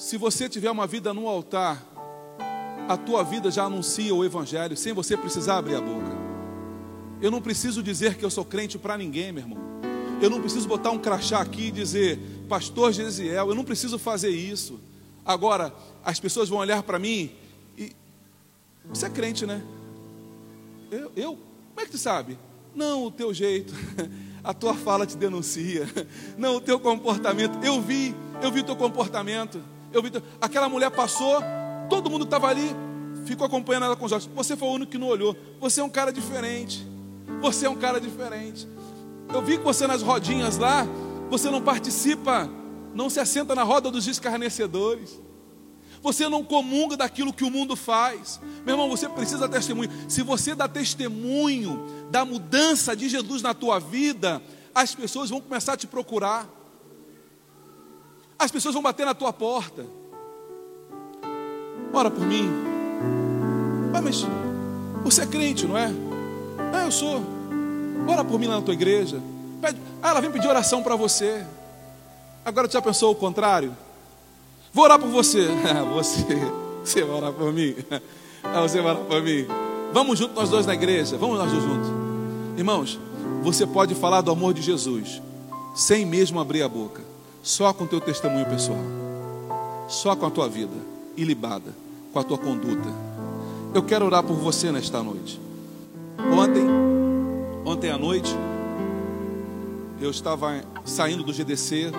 Se 0.00 0.16
você 0.16 0.48
tiver 0.48 0.70
uma 0.70 0.86
vida 0.86 1.12
no 1.12 1.28
altar, 1.28 1.86
a 2.88 2.96
tua 2.96 3.22
vida 3.22 3.50
já 3.50 3.64
anuncia 3.64 4.14
o 4.14 4.24
Evangelho 4.24 4.74
sem 4.74 4.94
você 4.94 5.14
precisar 5.14 5.58
abrir 5.58 5.74
a 5.74 5.80
boca. 5.82 6.16
Eu 7.20 7.30
não 7.30 7.42
preciso 7.42 7.82
dizer 7.82 8.16
que 8.16 8.24
eu 8.24 8.30
sou 8.30 8.42
crente 8.42 8.78
para 8.78 8.96
ninguém, 8.96 9.30
meu 9.30 9.42
irmão. 9.42 9.58
Eu 10.18 10.30
não 10.30 10.40
preciso 10.40 10.66
botar 10.66 10.90
um 10.90 10.98
crachá 10.98 11.42
aqui 11.42 11.66
e 11.66 11.70
dizer, 11.70 12.18
Pastor 12.48 12.92
Gesiel, 12.92 13.50
eu 13.50 13.54
não 13.54 13.62
preciso 13.62 13.98
fazer 13.98 14.30
isso. 14.30 14.80
Agora, 15.22 15.70
as 16.02 16.18
pessoas 16.18 16.48
vão 16.48 16.60
olhar 16.60 16.82
para 16.82 16.98
mim 16.98 17.32
e. 17.76 17.92
Você 18.86 19.04
é 19.04 19.10
crente, 19.10 19.44
né? 19.44 19.62
Eu, 20.90 21.12
eu? 21.14 21.32
Como 21.74 21.80
é 21.80 21.84
que 21.84 21.90
tu 21.90 21.98
sabe? 21.98 22.38
Não, 22.74 23.04
o 23.04 23.10
teu 23.10 23.34
jeito, 23.34 23.74
a 24.42 24.54
tua 24.54 24.72
fala 24.74 25.06
te 25.06 25.18
denuncia. 25.18 25.86
Não, 26.38 26.56
o 26.56 26.60
teu 26.60 26.80
comportamento. 26.80 27.62
Eu 27.62 27.82
vi, 27.82 28.14
eu 28.40 28.50
vi 28.50 28.60
o 28.60 28.64
teu 28.64 28.76
comportamento. 28.76 29.62
Eu 29.92 30.02
vi, 30.02 30.10
aquela 30.40 30.68
mulher 30.68 30.90
passou, 30.90 31.42
todo 31.88 32.08
mundo 32.08 32.24
estava 32.24 32.48
ali, 32.48 32.74
ficou 33.24 33.46
acompanhando 33.46 33.86
ela 33.86 33.96
com 33.96 34.04
os 34.04 34.12
olhos. 34.12 34.26
Você 34.34 34.56
foi 34.56 34.68
o 34.68 34.72
único 34.72 34.92
que 34.92 34.98
não 34.98 35.08
olhou. 35.08 35.36
Você 35.60 35.80
é 35.80 35.84
um 35.84 35.90
cara 35.90 36.12
diferente. 36.12 36.86
Você 37.40 37.66
é 37.66 37.70
um 37.70 37.76
cara 37.76 38.00
diferente. 38.00 38.66
Eu 39.32 39.42
vi 39.42 39.58
que 39.58 39.64
você 39.64 39.86
nas 39.86 40.02
rodinhas 40.02 40.56
lá, 40.58 40.86
você 41.28 41.50
não 41.50 41.62
participa, 41.62 42.48
não 42.94 43.08
se 43.08 43.20
assenta 43.20 43.54
na 43.54 43.62
roda 43.62 43.90
dos 43.90 44.06
escarnecedores. 44.06 45.20
Você 46.02 46.28
não 46.28 46.42
comunga 46.42 46.96
daquilo 46.96 47.32
que 47.32 47.44
o 47.44 47.50
mundo 47.50 47.76
faz. 47.76 48.40
Meu 48.64 48.74
irmão, 48.74 48.88
você 48.88 49.08
precisa 49.08 49.46
dar 49.46 49.48
testemunho. 49.48 49.90
Se 50.08 50.22
você 50.22 50.54
dá 50.54 50.66
testemunho 50.66 52.06
da 52.10 52.24
mudança 52.24 52.96
de 52.96 53.08
Jesus 53.08 53.42
na 53.42 53.52
tua 53.52 53.78
vida, 53.78 54.42
as 54.74 54.94
pessoas 54.94 55.30
vão 55.30 55.40
começar 55.40 55.74
a 55.74 55.76
te 55.76 55.86
procurar. 55.86 56.48
As 58.40 58.50
pessoas 58.50 58.72
vão 58.72 58.82
bater 58.82 59.04
na 59.04 59.12
tua 59.12 59.34
porta. 59.34 59.84
Ora 61.92 62.10
por 62.10 62.24
mim. 62.24 62.50
Ah, 63.92 64.00
mas 64.00 64.24
você 65.04 65.24
é 65.24 65.26
crente, 65.26 65.66
não 65.66 65.76
é? 65.76 65.92
Ah, 66.72 66.86
eu 66.86 66.90
sou. 66.90 67.22
Ora 68.08 68.24
por 68.24 68.40
mim 68.40 68.46
lá 68.46 68.56
na 68.56 68.62
tua 68.62 68.72
igreja. 68.72 69.20
Pede. 69.60 69.78
Ah, 70.02 70.08
ela 70.08 70.22
vem 70.22 70.30
pedir 70.30 70.48
oração 70.48 70.82
para 70.82 70.96
você. 70.96 71.44
Agora 72.42 72.66
já 72.70 72.80
pensou 72.80 73.12
o 73.12 73.14
contrário? 73.14 73.76
Vou 74.72 74.84
orar 74.84 74.98
por 74.98 75.10
você. 75.10 75.48
Você, 75.92 76.24
você 76.82 77.04
vai 77.04 77.16
orar 77.16 77.32
por 77.32 77.52
mim. 77.52 77.74
Ah, 78.42 78.62
você 78.62 78.80
vai 78.80 78.92
orar 78.92 79.04
por 79.04 79.22
mim. 79.22 79.46
Vamos 79.92 80.18
juntos 80.18 80.34
nós 80.34 80.48
dois 80.48 80.64
na 80.64 80.72
igreja. 80.72 81.18
Vamos 81.18 81.38
nós 81.38 81.52
dois 81.52 81.62
juntos. 81.62 81.90
Irmãos, 82.56 82.98
você 83.42 83.66
pode 83.66 83.94
falar 83.94 84.22
do 84.22 84.30
amor 84.30 84.54
de 84.54 84.62
Jesus 84.62 85.20
sem 85.74 86.06
mesmo 86.06 86.40
abrir 86.40 86.62
a 86.62 86.68
boca 86.68 87.09
só 87.42 87.72
com 87.72 87.86
teu 87.86 88.00
testemunho 88.00 88.46
pessoal, 88.46 88.78
só 89.88 90.14
com 90.14 90.26
a 90.26 90.30
tua 90.30 90.48
vida 90.48 90.76
ilibada, 91.16 91.74
com 92.12 92.18
a 92.18 92.24
tua 92.24 92.38
conduta. 92.38 92.88
Eu 93.74 93.82
quero 93.82 94.04
orar 94.06 94.22
por 94.22 94.36
você 94.36 94.70
nesta 94.72 95.02
noite. 95.02 95.40
Ontem, 96.32 96.66
ontem 97.64 97.90
à 97.90 97.98
noite, 97.98 98.34
Eu 100.02 100.10
estava 100.10 100.64
saindo 100.82 101.22
do 101.22 101.30
GDC, 101.30 101.92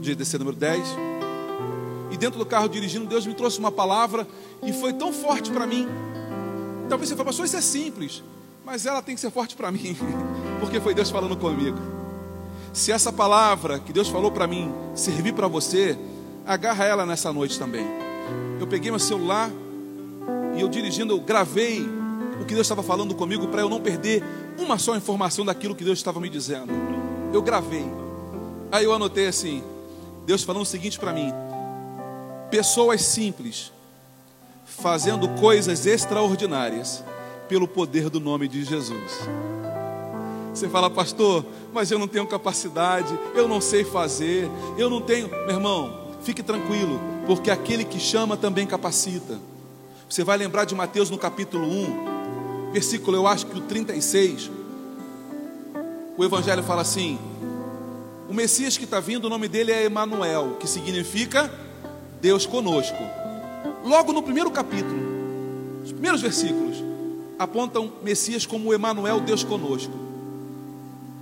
GDC 0.00 0.38
número 0.38 0.56
10, 0.56 0.80
e 2.12 2.16
dentro 2.16 2.38
do 2.38 2.46
carro 2.46 2.68
dirigindo, 2.68 3.04
Deus 3.04 3.26
me 3.26 3.34
trouxe 3.34 3.58
uma 3.58 3.72
palavra 3.72 4.24
e 4.62 4.72
foi 4.72 4.92
tão 4.92 5.12
forte 5.12 5.50
para 5.50 5.66
mim. 5.66 5.88
Talvez 6.88 7.08
você 7.08 7.16
fale, 7.16 7.26
pastor, 7.26 7.46
isso 7.46 7.56
é 7.56 7.60
simples, 7.60 8.22
mas 8.64 8.86
ela 8.86 9.02
tem 9.02 9.16
que 9.16 9.20
ser 9.20 9.32
forte 9.32 9.56
para 9.56 9.72
mim, 9.72 9.96
porque 10.60 10.78
foi 10.78 10.94
Deus 10.94 11.10
falando 11.10 11.36
comigo. 11.36 11.95
Se 12.76 12.92
essa 12.92 13.10
palavra 13.10 13.78
que 13.78 13.90
Deus 13.90 14.06
falou 14.06 14.30
para 14.30 14.46
mim 14.46 14.70
servir 14.94 15.32
para 15.32 15.48
você, 15.48 15.96
agarra 16.44 16.84
ela 16.84 17.06
nessa 17.06 17.32
noite 17.32 17.58
também. 17.58 17.86
Eu 18.60 18.66
peguei 18.66 18.90
meu 18.90 19.00
celular 19.00 19.50
e 20.54 20.60
eu 20.60 20.68
dirigindo, 20.68 21.14
eu 21.14 21.18
gravei 21.18 21.80
o 22.38 22.44
que 22.44 22.52
Deus 22.52 22.66
estava 22.66 22.82
falando 22.82 23.14
comigo 23.14 23.48
para 23.48 23.62
eu 23.62 23.70
não 23.70 23.80
perder 23.80 24.22
uma 24.58 24.76
só 24.76 24.94
informação 24.94 25.42
daquilo 25.42 25.74
que 25.74 25.84
Deus 25.84 25.98
estava 25.98 26.20
me 26.20 26.28
dizendo. 26.28 26.70
Eu 27.32 27.40
gravei. 27.40 27.86
Aí 28.70 28.84
eu 28.84 28.92
anotei 28.92 29.26
assim: 29.26 29.62
Deus 30.26 30.42
falando 30.42 30.64
o 30.64 30.66
seguinte 30.66 30.98
para 30.98 31.14
mim: 31.14 31.32
pessoas 32.50 33.00
simples 33.00 33.72
fazendo 34.66 35.30
coisas 35.40 35.86
extraordinárias 35.86 37.02
pelo 37.48 37.66
poder 37.66 38.10
do 38.10 38.20
nome 38.20 38.46
de 38.46 38.64
Jesus. 38.64 39.26
Você 40.56 40.70
fala, 40.70 40.88
pastor, 40.88 41.44
mas 41.76 41.90
eu 41.90 41.98
não 41.98 42.08
tenho 42.08 42.26
capacidade, 42.26 43.16
eu 43.34 43.46
não 43.46 43.60
sei 43.60 43.84
fazer, 43.84 44.48
eu 44.78 44.88
não 44.88 44.98
tenho. 44.98 45.28
Meu 45.28 45.50
irmão, 45.50 46.16
fique 46.22 46.42
tranquilo, 46.42 46.98
porque 47.26 47.50
aquele 47.50 47.84
que 47.84 48.00
chama 48.00 48.34
também 48.34 48.66
capacita. 48.66 49.38
Você 50.08 50.24
vai 50.24 50.38
lembrar 50.38 50.64
de 50.64 50.74
Mateus 50.74 51.10
no 51.10 51.18
capítulo 51.18 51.66
1, 51.66 52.72
versículo, 52.72 53.14
eu 53.14 53.26
acho 53.26 53.44
que 53.44 53.58
o 53.58 53.60
36. 53.60 54.50
O 56.16 56.24
Evangelho 56.24 56.62
fala 56.62 56.80
assim: 56.80 57.18
o 58.26 58.32
Messias 58.32 58.78
que 58.78 58.84
está 58.84 58.98
vindo, 58.98 59.26
o 59.26 59.28
nome 59.28 59.46
dele 59.46 59.70
é 59.70 59.84
Emanuel, 59.84 60.56
que 60.58 60.66
significa 60.66 61.52
Deus 62.22 62.46
conosco. 62.46 62.96
Logo 63.84 64.14
no 64.14 64.22
primeiro 64.22 64.50
capítulo, 64.50 64.98
os 65.84 65.92
primeiros 65.92 66.22
versículos, 66.22 66.78
apontam 67.38 67.92
Messias 68.02 68.46
como 68.46 68.72
Emanuel, 68.72 69.20
Deus 69.20 69.44
conosco. 69.44 70.05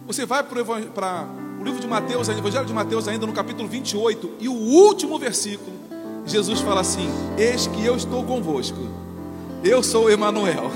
Você 0.06 0.26
vai 0.26 0.42
para 0.42 1.26
o 1.58 1.64
livro 1.64 1.80
de 1.80 1.86
Mateus, 1.86 2.28
Evangelho 2.28 2.66
de 2.66 2.74
Mateus, 2.74 3.08
ainda 3.08 3.26
no 3.26 3.32
capítulo 3.32 3.66
28, 3.66 4.32
e 4.38 4.48
o 4.48 4.52
último 4.52 5.18
versículo, 5.18 5.72
Jesus 6.26 6.60
fala 6.60 6.82
assim: 6.82 7.08
Eis 7.38 7.66
que 7.66 7.84
eu 7.84 7.96
estou 7.96 8.22
convosco, 8.22 8.78
eu 9.62 9.82
sou 9.82 10.10
Emanuel, 10.10 10.70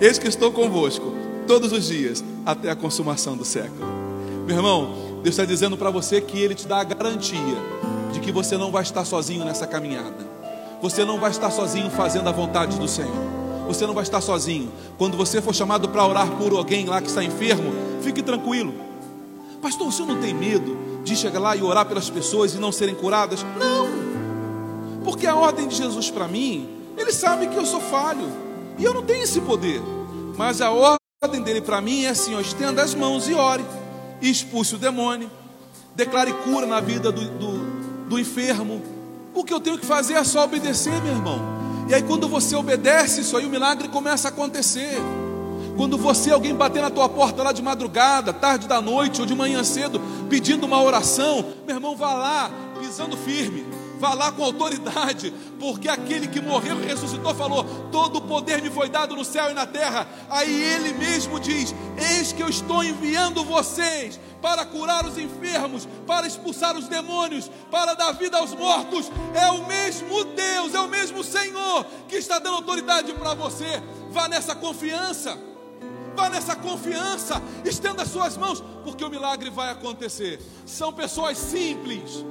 eis 0.00 0.18
que 0.18 0.26
estou 0.26 0.50
convosco 0.50 1.12
todos 1.46 1.70
os 1.70 1.86
dias, 1.86 2.24
até 2.44 2.70
a 2.70 2.76
consumação 2.76 3.36
do 3.36 3.44
século. 3.44 3.86
Meu 4.46 4.56
irmão, 4.56 5.20
Deus 5.22 5.34
está 5.34 5.44
dizendo 5.44 5.76
para 5.76 5.90
você 5.90 6.20
que 6.20 6.40
Ele 6.40 6.54
te 6.54 6.66
dá 6.66 6.80
a 6.80 6.84
garantia 6.84 7.38
de 8.12 8.18
que 8.18 8.32
você 8.32 8.56
não 8.56 8.72
vai 8.72 8.82
estar 8.82 9.04
sozinho 9.04 9.44
nessa 9.44 9.66
caminhada. 9.66 10.32
Você 10.80 11.04
não 11.04 11.20
vai 11.20 11.30
estar 11.30 11.52
sozinho 11.52 11.88
fazendo 11.88 12.28
a 12.28 12.32
vontade 12.32 12.76
do 12.76 12.88
Senhor. 12.88 13.41
Você 13.72 13.86
não 13.86 13.94
vai 13.94 14.02
estar 14.02 14.20
sozinho. 14.20 14.70
Quando 14.98 15.16
você 15.16 15.40
for 15.40 15.54
chamado 15.54 15.88
para 15.88 16.06
orar 16.06 16.30
por 16.36 16.52
alguém 16.52 16.86
lá 16.86 17.00
que 17.00 17.08
está 17.08 17.22
enfermo, 17.22 17.72
fique 18.02 18.22
tranquilo. 18.22 18.74
Pastor, 19.60 19.88
o 19.88 19.92
senhor 19.92 20.08
não 20.08 20.20
tem 20.20 20.34
medo 20.34 20.76
de 21.04 21.16
chegar 21.16 21.40
lá 21.40 21.56
e 21.56 21.62
orar 21.62 21.86
pelas 21.86 22.10
pessoas 22.10 22.54
e 22.54 22.58
não 22.58 22.72
serem 22.72 22.94
curadas? 22.94 23.44
Não. 23.58 25.02
Porque 25.04 25.26
a 25.26 25.34
ordem 25.34 25.68
de 25.68 25.76
Jesus 25.76 26.10
para 26.10 26.28
mim, 26.28 26.68
ele 26.96 27.12
sabe 27.12 27.46
que 27.46 27.56
eu 27.56 27.66
sou 27.66 27.80
falho. 27.80 28.30
E 28.78 28.84
eu 28.84 28.94
não 28.94 29.02
tenho 29.02 29.22
esse 29.22 29.40
poder. 29.40 29.80
Mas 30.36 30.60
a 30.60 30.70
ordem 30.70 31.42
dele 31.42 31.60
para 31.60 31.80
mim 31.80 32.04
é 32.04 32.10
assim: 32.10 32.34
ó, 32.34 32.40
estenda 32.40 32.82
as 32.82 32.94
mãos 32.94 33.28
e 33.28 33.34
ore. 33.34 33.64
E 34.20 34.30
expulse 34.30 34.74
o 34.74 34.78
demônio. 34.78 35.30
Declare 35.94 36.32
cura 36.44 36.66
na 36.66 36.80
vida 36.80 37.12
do, 37.12 37.22
do, 37.22 38.08
do 38.08 38.18
enfermo 38.18 38.80
o 39.34 39.44
que 39.44 39.52
eu 39.52 39.60
tenho 39.60 39.78
que 39.78 39.86
fazer 39.86 40.14
é 40.14 40.24
só 40.24 40.44
obedecer, 40.44 40.92
meu 41.02 41.14
irmão. 41.14 41.61
E 41.88 41.94
aí, 41.94 42.02
quando 42.02 42.28
você 42.28 42.54
obedece, 42.56 43.20
isso 43.20 43.36
aí 43.36 43.44
o 43.44 43.50
milagre 43.50 43.88
começa 43.88 44.28
a 44.28 44.30
acontecer. 44.30 44.98
Quando 45.76 45.96
você, 45.96 46.30
alguém 46.30 46.54
bater 46.54 46.82
na 46.82 46.90
tua 46.90 47.08
porta 47.08 47.42
lá 47.42 47.52
de 47.52 47.62
madrugada, 47.62 48.32
tarde 48.32 48.68
da 48.68 48.80
noite 48.80 49.20
ou 49.20 49.26
de 49.26 49.34
manhã 49.34 49.64
cedo, 49.64 50.00
pedindo 50.28 50.66
uma 50.66 50.82
oração, 50.82 51.44
meu 51.66 51.76
irmão, 51.76 51.96
vá 51.96 52.12
lá, 52.12 52.50
pisando 52.78 53.16
firme, 53.16 53.64
vá 53.98 54.14
lá 54.14 54.30
com 54.32 54.44
autoridade, 54.44 55.32
porque 55.58 55.88
aquele 55.88 56.26
que 56.26 56.40
morreu 56.40 56.78
e 56.82 56.86
ressuscitou 56.86 57.34
falou: 57.34 57.64
Todo 57.90 58.16
o 58.16 58.22
poder 58.22 58.60
me 58.60 58.68
foi 58.68 58.88
dado 58.88 59.16
no 59.16 59.24
céu 59.24 59.50
e 59.50 59.54
na 59.54 59.66
terra. 59.66 60.06
Aí 60.28 60.60
ele 60.60 60.92
mesmo 60.92 61.40
diz: 61.40 61.74
Eis 61.96 62.32
que 62.32 62.42
eu 62.42 62.48
estou 62.48 62.84
enviando 62.84 63.44
vocês 63.44 64.20
para 64.42 64.66
curar 64.66 65.06
os 65.06 65.16
enfermos, 65.16 65.88
para 66.06 66.26
expulsar 66.26 66.76
os 66.76 66.88
demônios, 66.88 67.48
para 67.70 67.94
dar 67.94 68.12
vida 68.12 68.36
aos 68.36 68.52
mortos. 68.52 69.10
É 69.32 69.46
o 69.52 69.64
mesmo 69.66 70.24
Deus, 70.24 70.74
é 70.74 70.80
o 70.80 70.88
mesmo 70.88 71.22
Senhor 71.22 71.86
que 72.08 72.16
está 72.16 72.40
dando 72.40 72.56
autoridade 72.56 73.12
para 73.14 73.32
você. 73.34 73.80
Vá 74.10 74.28
nessa 74.28 74.54
confiança. 74.54 75.38
Vá 76.14 76.28
nessa 76.28 76.54
confiança, 76.54 77.40
estenda 77.64 78.04
suas 78.04 78.36
mãos, 78.36 78.62
porque 78.84 79.02
o 79.02 79.08
milagre 79.08 79.48
vai 79.48 79.70
acontecer. 79.70 80.38
São 80.66 80.92
pessoas 80.92 81.38
simples. 81.38 82.22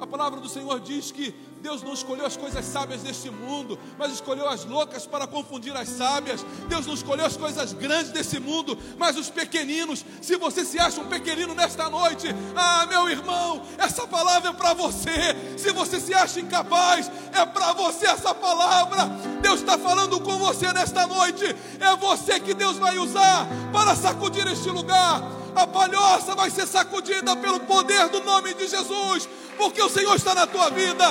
A 0.00 0.06
palavra 0.08 0.40
do 0.40 0.48
Senhor 0.48 0.80
diz 0.80 1.12
que 1.12 1.32
Deus 1.62 1.80
não 1.80 1.94
escolheu 1.94 2.26
as 2.26 2.36
coisas 2.36 2.64
sábias 2.64 3.02
deste 3.02 3.30
mundo, 3.30 3.78
mas 3.96 4.12
escolheu 4.12 4.48
as 4.48 4.64
loucas 4.64 5.06
para 5.06 5.28
confundir 5.28 5.74
as 5.76 5.88
sábias. 5.88 6.44
Deus 6.68 6.84
não 6.88 6.94
escolheu 6.94 7.24
as 7.24 7.36
coisas 7.36 7.72
grandes 7.72 8.10
desse 8.10 8.40
mundo, 8.40 8.76
mas 8.98 9.16
os 9.16 9.30
pequeninos. 9.30 10.04
Se 10.20 10.34
você 10.36 10.64
se 10.64 10.80
acha 10.80 11.00
um 11.00 11.06
pequenino 11.06 11.54
nesta 11.54 11.88
noite, 11.88 12.26
ah, 12.56 12.84
meu 12.86 13.08
irmão, 13.08 13.62
essa 13.78 14.08
palavra 14.08 14.50
é 14.50 14.52
para 14.52 14.74
você. 14.74 15.36
Se 15.56 15.70
você 15.70 16.00
se 16.00 16.12
acha 16.12 16.40
incapaz, 16.40 17.08
é 17.32 17.46
para 17.46 17.72
você 17.74 18.06
essa 18.08 18.34
palavra. 18.34 19.04
Deus 19.40 19.60
está 19.60 19.78
falando 19.78 20.20
com 20.20 20.36
você 20.38 20.72
nesta 20.72 21.06
noite. 21.06 21.44
É 21.78 21.96
você 21.96 22.40
que 22.40 22.54
Deus 22.54 22.76
vai 22.76 22.98
usar 22.98 23.46
para 23.72 23.94
sacudir 23.94 24.48
este 24.48 24.68
lugar. 24.68 25.22
A 25.54 25.64
palhoça 25.64 26.34
vai 26.34 26.50
ser 26.50 26.66
sacudida 26.66 27.36
pelo 27.36 27.60
poder 27.60 28.08
do 28.08 28.20
nome 28.24 28.52
de 28.54 28.66
Jesus, 28.66 29.28
porque 29.56 29.80
o 29.80 29.88
Senhor 29.88 30.16
está 30.16 30.34
na 30.34 30.44
tua 30.44 30.68
vida. 30.68 31.06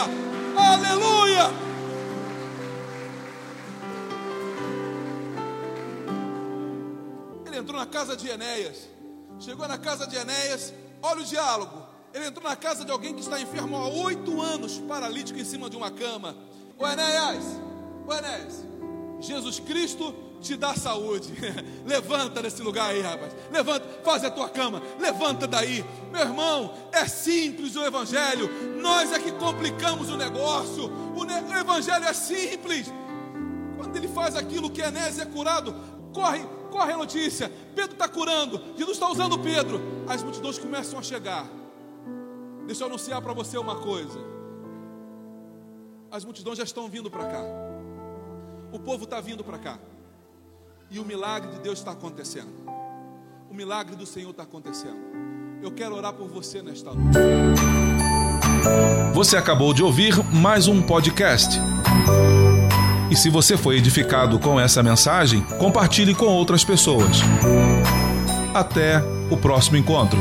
Aleluia! 0.58 1.52
Ele 7.46 7.58
entrou 7.58 7.80
na 7.80 7.86
casa 7.86 8.16
de 8.16 8.28
Enéas. 8.28 8.88
Chegou 9.40 9.68
na 9.68 9.78
casa 9.78 10.08
de 10.08 10.16
Enéas. 10.16 10.74
Olha 11.02 11.22
o 11.22 11.26
diálogo. 11.26 11.86
Ele 12.14 12.28
entrou 12.28 12.48
na 12.48 12.56
casa 12.56 12.84
de 12.84 12.92
alguém 12.92 13.14
que 13.14 13.22
está 13.22 13.40
enfermo 13.40 13.78
há 13.78 13.88
oito 13.88 14.42
anos, 14.42 14.78
paralítico 14.80 15.40
em 15.40 15.46
cima 15.46 15.70
de 15.70 15.78
uma 15.78 15.90
cama. 15.90 16.36
O 16.78 16.86
Enéas, 16.86 17.44
o 18.06 18.14
Enéas, 18.14 18.66
Jesus 19.20 19.60
Cristo 19.60 20.31
te 20.42 20.58
dá 20.58 20.74
saúde. 20.76 21.34
Levanta 21.86 22.42
desse 22.42 22.62
lugar 22.62 22.90
aí, 22.90 23.02
rapaz. 23.02 23.34
Levanta, 23.52 23.88
faz 24.04 24.26
a 24.26 24.32
tua 24.32 24.50
cama. 24.50 24.82
Levanta 25.00 25.48
daí. 25.48 25.86
Meu 26.12 26.22
irmão, 26.22 26.74
é 26.92 27.08
simples 27.08 27.76
o 27.76 27.86
Evangelho. 27.86 28.50
Nós 28.82 29.12
é 29.12 29.20
que 29.20 29.32
complicamos 29.34 30.10
o 30.10 30.18
negócio. 30.18 30.92
O, 31.16 31.24
ne 31.24 31.34
o 31.34 31.58
Evangelho 31.58 32.06
é 32.06 32.14
simples. 32.14 32.92
Quando 33.78 33.96
ele 33.96 34.08
faz 34.08 34.36
aquilo 34.36 34.70
que 34.70 34.82
Enés 34.82 35.20
é 35.20 35.26
curado, 35.26 35.74
corre, 36.14 36.44
corre 36.70 36.94
a 36.94 36.98
notícia. 36.98 37.52
Pedro 37.76 37.94
está 37.94 38.08
curando. 38.08 38.60
Jesus 38.76 38.98
está 38.98 39.10
usando 39.10 39.40
Pedro. 39.40 39.80
As 40.08 40.24
multidões 40.24 40.58
começam 40.58 41.00
a 41.00 41.04
chegar. 41.04 41.48
Deixa 42.66 42.84
eu 42.84 42.88
anunciar 42.88 43.22
para 43.22 43.34
você 43.34 43.58
uma 43.58 43.76
coisa. 43.78 44.20
As 46.10 46.26
multidões 46.26 46.58
já 46.58 46.64
estão 46.64 46.90
vindo 46.90 47.10
para 47.10 47.26
cá. 47.26 47.44
O 48.72 48.80
povo 48.80 49.04
está 49.04 49.22
vindo 49.22 49.44
para 49.44 49.58
cá. 49.58 49.80
E 50.94 51.00
o 51.00 51.06
milagre 51.06 51.50
de 51.52 51.60
Deus 51.60 51.80
está 51.80 51.92
acontecendo. 51.92 52.50
O 53.50 53.54
milagre 53.54 53.96
do 53.96 54.06
Senhor 54.06 54.32
está 54.32 54.44
acontecendo. 54.44 55.00
Eu 55.64 55.72
quero 55.72 55.96
orar 55.96 56.12
por 56.12 56.28
você 56.28 56.62
nesta 56.62 56.94
noite. 56.94 57.18
Você 59.14 59.38
acabou 59.38 59.74
de 59.74 59.82
ouvir 59.82 60.14
mais 60.34 60.68
um 60.68 60.82
podcast. 60.82 61.58
E 63.10 63.16
se 63.16 63.30
você 63.30 63.56
foi 63.56 63.78
edificado 63.78 64.38
com 64.38 64.60
essa 64.60 64.84
mensagem, 64.84 65.42
compartilhe 65.58 66.14
com 66.14 66.26
outras 66.26 66.66
pessoas. 66.66 67.22
Até 68.54 69.02
o 69.30 69.38
próximo 69.38 69.78
encontro. 69.78 70.20